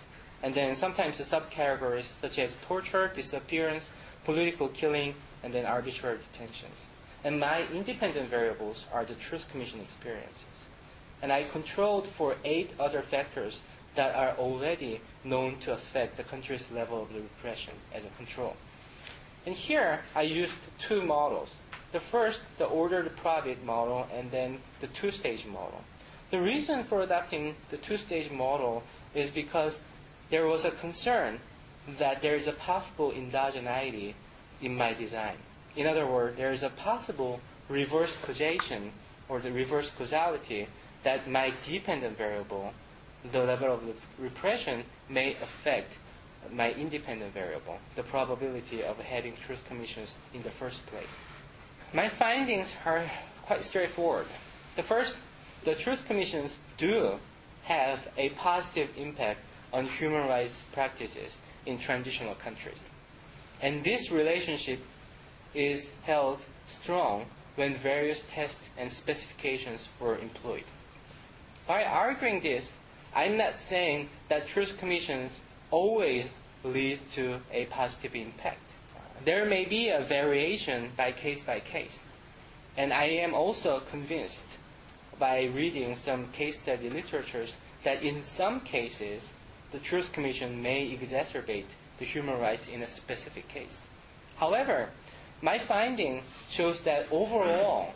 And 0.42 0.54
then 0.54 0.76
sometimes 0.76 1.18
the 1.18 1.24
subcategories 1.24 2.12
such 2.20 2.38
as 2.38 2.56
torture, 2.66 3.10
disappearance, 3.14 3.90
political 4.24 4.68
killing, 4.68 5.14
and 5.42 5.52
then 5.52 5.66
arbitrary 5.66 6.18
detentions. 6.32 6.86
And 7.24 7.40
my 7.40 7.66
independent 7.72 8.28
variables 8.28 8.86
are 8.92 9.04
the 9.04 9.14
Truth 9.14 9.50
Commission 9.50 9.80
experiences. 9.80 10.66
And 11.20 11.32
I 11.32 11.42
controlled 11.42 12.06
for 12.06 12.36
eight 12.44 12.72
other 12.78 13.02
factors 13.02 13.62
that 13.96 14.14
are 14.14 14.36
already 14.38 15.00
known 15.24 15.58
to 15.58 15.72
affect 15.72 16.16
the 16.16 16.22
country's 16.22 16.70
level 16.70 17.02
of 17.02 17.12
the 17.12 17.20
repression 17.20 17.74
as 17.92 18.04
a 18.04 18.10
control. 18.10 18.56
And 19.44 19.54
here 19.54 20.00
I 20.14 20.22
used 20.22 20.58
two 20.78 21.02
models. 21.02 21.54
The 21.92 22.00
first, 22.00 22.42
the 22.58 22.66
ordered 22.66 23.16
Probit 23.16 23.62
model, 23.64 24.06
and 24.14 24.30
then 24.30 24.58
the 24.80 24.88
two-stage 24.88 25.46
model. 25.46 25.82
The 26.30 26.40
reason 26.40 26.84
for 26.84 27.00
adopting 27.00 27.54
the 27.70 27.78
two-stage 27.78 28.30
model 28.30 28.82
is 29.14 29.30
because 29.30 29.78
there 30.30 30.46
was 30.46 30.64
a 30.64 30.70
concern 30.70 31.40
that 31.98 32.20
there 32.20 32.36
is 32.36 32.46
a 32.46 32.52
possible 32.52 33.12
endogeneity 33.12 34.12
in 34.60 34.76
my 34.76 34.92
design. 34.92 35.36
In 35.76 35.86
other 35.86 36.06
words, 36.06 36.36
there 36.36 36.50
is 36.50 36.62
a 36.62 36.68
possible 36.68 37.40
reverse 37.68 38.16
causation 38.16 38.92
or 39.28 39.40
the 39.40 39.52
reverse 39.52 39.90
causality 39.90 40.66
that 41.04 41.28
my 41.28 41.52
dependent 41.66 42.18
variable, 42.18 42.74
the 43.32 43.44
level 43.44 43.72
of 43.72 44.06
repression, 44.18 44.84
may 45.08 45.32
affect 45.34 45.96
my 46.52 46.72
independent 46.72 47.32
variable, 47.32 47.78
the 47.94 48.02
probability 48.02 48.82
of 48.82 48.98
having 48.98 49.34
truth 49.36 49.66
commissions 49.66 50.16
in 50.34 50.42
the 50.42 50.50
first 50.50 50.84
place. 50.86 51.18
My 51.92 52.08
findings 52.08 52.74
are 52.84 53.10
quite 53.46 53.62
straightforward. 53.62 54.26
The 54.76 54.82
first, 54.82 55.16
the 55.64 55.74
truth 55.74 56.06
commissions 56.06 56.58
do 56.76 57.18
have 57.64 58.08
a 58.18 58.28
positive 58.30 58.90
impact 58.98 59.40
on 59.72 59.86
human 59.86 60.28
rights 60.28 60.64
practices 60.72 61.40
in 61.64 61.78
transitional 61.78 62.34
countries. 62.34 62.88
And 63.62 63.82
this 63.84 64.10
relationship 64.10 64.80
is 65.54 65.92
held 66.02 66.40
strong 66.66 67.24
when 67.56 67.74
various 67.74 68.22
tests 68.30 68.68
and 68.76 68.92
specifications 68.92 69.88
were 69.98 70.18
employed. 70.18 70.64
By 71.66 71.84
arguing 71.84 72.40
this, 72.40 72.76
I'm 73.16 73.38
not 73.38 73.60
saying 73.60 74.10
that 74.28 74.46
truth 74.46 74.76
commissions 74.78 75.40
always 75.70 76.32
lead 76.64 77.00
to 77.12 77.40
a 77.50 77.64
positive 77.66 78.14
impact. 78.14 78.67
There 79.24 79.44
may 79.44 79.64
be 79.64 79.88
a 79.88 80.00
variation 80.00 80.90
by 80.96 81.12
case 81.12 81.42
by 81.42 81.60
case. 81.60 82.04
And 82.76 82.92
I 82.92 83.04
am 83.04 83.34
also 83.34 83.80
convinced 83.80 84.58
by 85.18 85.44
reading 85.44 85.96
some 85.96 86.28
case 86.28 86.60
study 86.60 86.88
literatures 86.88 87.56
that 87.82 88.02
in 88.02 88.22
some 88.22 88.60
cases, 88.60 89.32
the 89.72 89.78
Truth 89.78 90.12
Commission 90.12 90.62
may 90.62 90.96
exacerbate 90.96 91.66
the 91.98 92.04
human 92.04 92.38
rights 92.38 92.68
in 92.68 92.82
a 92.82 92.86
specific 92.86 93.48
case. 93.48 93.82
However, 94.36 94.90
my 95.42 95.58
finding 95.58 96.22
shows 96.48 96.82
that 96.82 97.06
overall, 97.10 97.94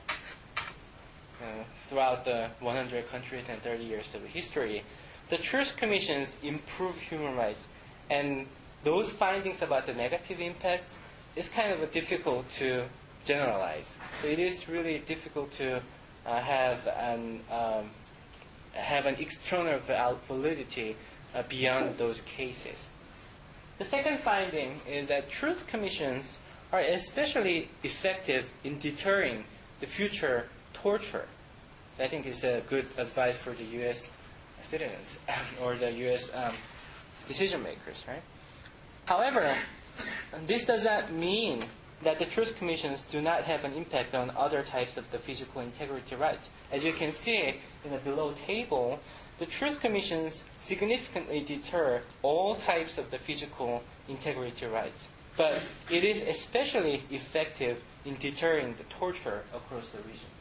uh, 0.56 1.44
throughout 1.88 2.24
the 2.24 2.48
100 2.60 3.08
countries 3.10 3.44
and 3.48 3.60
30 3.62 3.84
years 3.84 4.14
of 4.14 4.24
history, 4.24 4.82
the 5.28 5.36
Truth 5.36 5.76
Commissions 5.76 6.36
improve 6.42 6.98
human 7.00 7.36
rights, 7.36 7.68
and 8.10 8.46
those 8.84 9.10
findings 9.12 9.62
about 9.62 9.86
the 9.86 9.94
negative 9.94 10.40
impacts 10.40 10.98
is 11.36 11.48
kind 11.48 11.72
of 11.72 11.90
difficult 11.92 12.48
to 12.50 12.84
generalize. 13.24 13.96
So 14.20 14.28
it 14.28 14.38
is 14.38 14.68
really 14.68 14.98
difficult 14.98 15.52
to 15.52 15.80
uh, 16.26 16.40
have 16.40 16.86
an 16.86 17.40
um, 17.50 17.90
have 18.74 19.06
an 19.06 19.16
external 19.18 19.78
validity 20.26 20.96
uh, 21.34 21.42
beyond 21.48 21.98
those 21.98 22.22
cases. 22.22 22.88
The 23.78 23.84
second 23.84 24.18
finding 24.18 24.80
is 24.88 25.08
that 25.08 25.30
truth 25.30 25.66
commissions 25.66 26.38
are 26.72 26.80
especially 26.80 27.68
effective 27.82 28.46
in 28.64 28.78
deterring 28.78 29.44
the 29.80 29.86
future 29.86 30.48
torture. 30.72 31.26
So 31.96 32.04
I 32.04 32.08
think 32.08 32.26
it's 32.26 32.44
a 32.44 32.62
good 32.68 32.86
advice 32.96 33.36
for 33.36 33.50
the 33.50 33.64
U.S. 33.80 34.08
citizens 34.62 35.18
or 35.62 35.74
the 35.74 35.92
U.S. 35.92 36.30
Um, 36.34 36.54
decision 37.26 37.62
makers, 37.62 38.04
right? 38.08 38.22
However, 39.04 39.54
this 40.46 40.64
does 40.64 40.84
not 40.84 41.12
mean 41.12 41.62
that 42.02 42.18
the 42.18 42.24
truth 42.24 42.56
commissions 42.56 43.02
do 43.02 43.20
not 43.20 43.44
have 43.44 43.64
an 43.64 43.72
impact 43.74 44.14
on 44.14 44.30
other 44.36 44.62
types 44.62 44.96
of 44.96 45.10
the 45.12 45.18
physical 45.18 45.60
integrity 45.60 46.16
rights. 46.16 46.50
As 46.72 46.84
you 46.84 46.92
can 46.92 47.12
see 47.12 47.54
in 47.84 47.90
the 47.90 47.98
below 47.98 48.32
table, 48.32 48.98
the 49.38 49.46
truth 49.46 49.80
commissions 49.80 50.44
significantly 50.58 51.40
deter 51.40 52.02
all 52.22 52.54
types 52.54 52.98
of 52.98 53.10
the 53.10 53.18
physical 53.18 53.82
integrity 54.08 54.66
rights. 54.66 55.08
But 55.36 55.60
it 55.90 56.04
is 56.04 56.24
especially 56.24 57.02
effective 57.10 57.82
in 58.04 58.16
deterring 58.16 58.74
the 58.74 58.84
torture 58.84 59.44
across 59.54 59.88
the 59.90 59.98
region. 59.98 60.32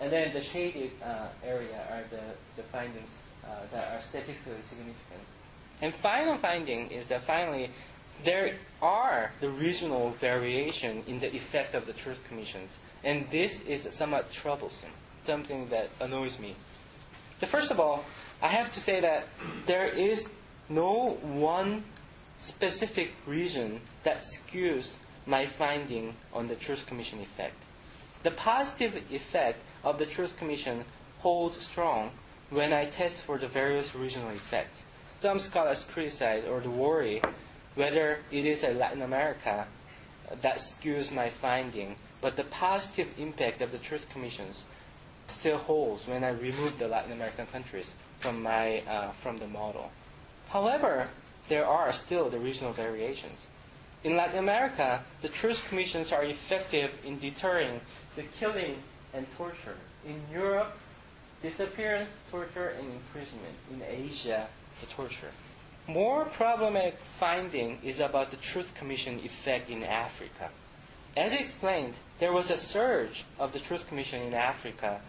And 0.00 0.12
then 0.12 0.32
the 0.32 0.42
shaded 0.42 0.90
uh, 1.02 1.28
area 1.44 1.80
are 1.90 2.02
the, 2.10 2.22
the 2.56 2.62
findings 2.62 3.08
uh, 3.44 3.48
that 3.72 3.94
are 3.94 4.02
statistically 4.02 4.62
significant. 4.62 5.22
And 5.80 5.92
final 5.92 6.36
finding 6.36 6.90
is 6.90 7.06
that 7.08 7.22
finally 7.22 7.70
there 8.24 8.54
are 8.82 9.32
the 9.40 9.48
regional 9.48 10.10
variation 10.10 11.02
in 11.06 11.20
the 11.20 11.34
effect 11.34 11.74
of 11.74 11.86
the 11.86 11.92
truth 11.92 12.24
commissions. 12.28 12.78
And 13.04 13.28
this 13.30 13.62
is 13.62 13.82
somewhat 13.94 14.32
troublesome, 14.32 14.90
something 15.24 15.68
that 15.68 15.90
annoys 16.00 16.38
me. 16.38 16.54
The 17.40 17.46
first 17.46 17.70
of 17.70 17.80
all, 17.80 18.04
I 18.42 18.48
have 18.48 18.72
to 18.72 18.80
say 18.80 19.00
that 19.00 19.28
there 19.66 19.88
is 19.88 20.28
no 20.68 21.18
one 21.22 21.84
specific 22.38 23.12
reason 23.26 23.80
that 24.02 24.22
skews 24.22 24.96
my 25.26 25.46
finding 25.46 26.14
on 26.32 26.48
the 26.48 26.54
Truth 26.54 26.86
Commission 26.86 27.20
effect. 27.20 27.54
The 28.22 28.30
positive 28.30 29.02
effect 29.10 29.62
of 29.84 29.98
the 29.98 30.06
Truth 30.06 30.36
Commission 30.36 30.84
holds 31.18 31.64
strong 31.64 32.10
when 32.50 32.72
I 32.72 32.86
test 32.86 33.22
for 33.22 33.38
the 33.38 33.46
various 33.46 33.94
regional 33.94 34.30
effects. 34.30 34.82
Some 35.20 35.38
scholars 35.38 35.84
criticize 35.84 36.44
or 36.44 36.60
worry 36.60 37.22
whether 37.76 38.18
it 38.32 38.44
is 38.44 38.64
Latin 38.64 39.02
America 39.02 39.66
that 40.40 40.58
skews 40.58 41.14
my 41.14 41.30
finding, 41.30 41.94
but 42.20 42.34
the 42.34 42.44
positive 42.44 43.08
impact 43.18 43.60
of 43.62 43.70
the 43.70 43.78
Truth 43.78 44.08
Commissions 44.10 44.64
still 45.28 45.58
holds 45.58 46.08
when 46.08 46.24
I 46.24 46.30
remove 46.30 46.78
the 46.78 46.88
Latin 46.88 47.12
American 47.12 47.46
countries 47.46 47.94
from 48.18 48.42
my 48.42 48.80
uh, 48.80 49.10
from 49.10 49.38
the 49.38 49.46
model. 49.46 49.90
However, 50.48 51.08
there 51.48 51.66
are 51.66 51.92
still 51.92 52.28
the 52.28 52.38
regional 52.38 52.72
variations. 52.72 53.46
In 54.04 54.16
Latin 54.16 54.38
America, 54.38 55.02
the 55.22 55.28
truth 55.28 55.64
commissions 55.68 56.12
are 56.12 56.24
effective 56.24 56.92
in 57.04 57.18
deterring 57.18 57.80
the 58.14 58.22
killing 58.22 58.76
and 59.12 59.26
torture. 59.36 59.76
In 60.06 60.20
Europe, 60.32 60.76
disappearance, 61.42 62.10
torture, 62.30 62.74
and 62.78 62.88
imprisonment. 62.92 63.54
In 63.70 63.82
Asia, 63.82 64.46
the 64.80 64.86
torture. 64.86 65.30
More 65.88 66.24
problematic 66.24 66.98
finding 66.98 67.78
is 67.82 68.00
about 68.00 68.30
the 68.30 68.36
Truth 68.36 68.74
Commission 68.74 69.20
effect 69.24 69.70
in 69.70 69.84
Africa. 69.84 70.50
As 71.16 71.32
explained, 71.32 71.94
there 72.18 72.32
was 72.32 72.50
a 72.50 72.56
surge 72.56 73.24
of 73.38 73.52
the 73.52 73.60
Truth 73.60 73.88
Commission 73.88 74.20
in 74.22 74.34
Africa 74.34 75.00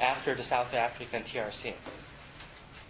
after 0.00 0.34
the 0.34 0.42
South 0.42 0.74
African 0.74 1.22
TRC. 1.22 1.72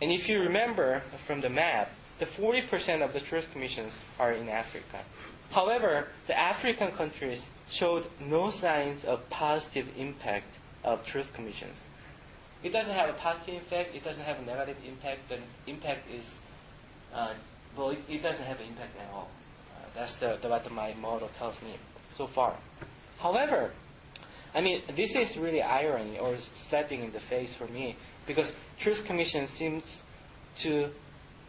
And 0.01 0.11
if 0.11 0.28
you 0.28 0.41
remember 0.41 1.03
from 1.26 1.41
the 1.41 1.51
map, 1.51 1.91
the 2.18 2.26
40% 2.26 3.03
of 3.03 3.12
the 3.12 3.20
truth 3.20 3.51
commissions 3.53 4.01
are 4.18 4.32
in 4.32 4.49
Africa. 4.49 5.01
However, 5.51 6.09
the 6.26 6.39
African 6.39 6.91
countries 6.91 7.51
showed 7.68 8.07
no 8.20 8.51
signs 8.51 9.05
of 9.05 9.28
positive 9.30 9.89
impact 9.99 10.59
of 10.84 11.05
truth 11.05 11.32
commissions. 11.34 11.89
It 12.62 12.72
doesn't 12.72 12.95
have 12.95 13.09
a 13.09 13.14
positive 13.14 13.55
impact, 13.55 13.95
it 13.95 14.05
doesn't 14.05 14.24
have 14.24 14.41
a 14.41 14.43
negative 14.43 14.76
impact, 14.87 15.28
the 15.28 15.39
impact 15.66 16.11
is, 16.11 16.41
uh, 17.17 17.33
well, 17.77 17.91
it, 17.91 17.99
it, 18.09 18.23
doesn't 18.23 18.45
have 18.45 18.61
an 18.61 18.67
impact 18.67 18.97
at 19.01 19.11
all. 19.12 19.29
Uh, 19.75 19.85
that's 19.95 20.17
the, 20.17 20.39
the, 20.41 20.49
what 20.49 20.71
my 20.71 20.95
model 21.01 21.29
tells 21.39 21.61
me 21.62 21.71
so 22.11 22.27
far. 22.27 22.55
However, 23.19 23.73
I 24.55 24.61
mean, 24.61 24.83
this 24.95 25.17
is 25.17 25.37
really 25.37 25.62
irony 25.62 26.19
or 26.19 26.37
slapping 26.39 27.03
in 27.03 27.12
the 27.12 27.21
face 27.21 27.55
for 27.55 27.67
me 27.69 27.97
because 28.27 28.55
Truth 28.79 29.05
Commission 29.07 29.47
seems 29.47 30.03
to 30.59 30.91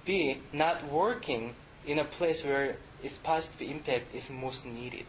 be 0.05 0.39
not 0.53 0.89
working 0.91 1.53
in 1.86 1.99
a 1.99 2.03
place 2.05 2.43
where 2.43 2.78
its 3.03 3.18
positive 3.18 3.70
impact 3.70 4.15
is 4.15 4.30
most 4.30 4.65
needed. 4.65 5.05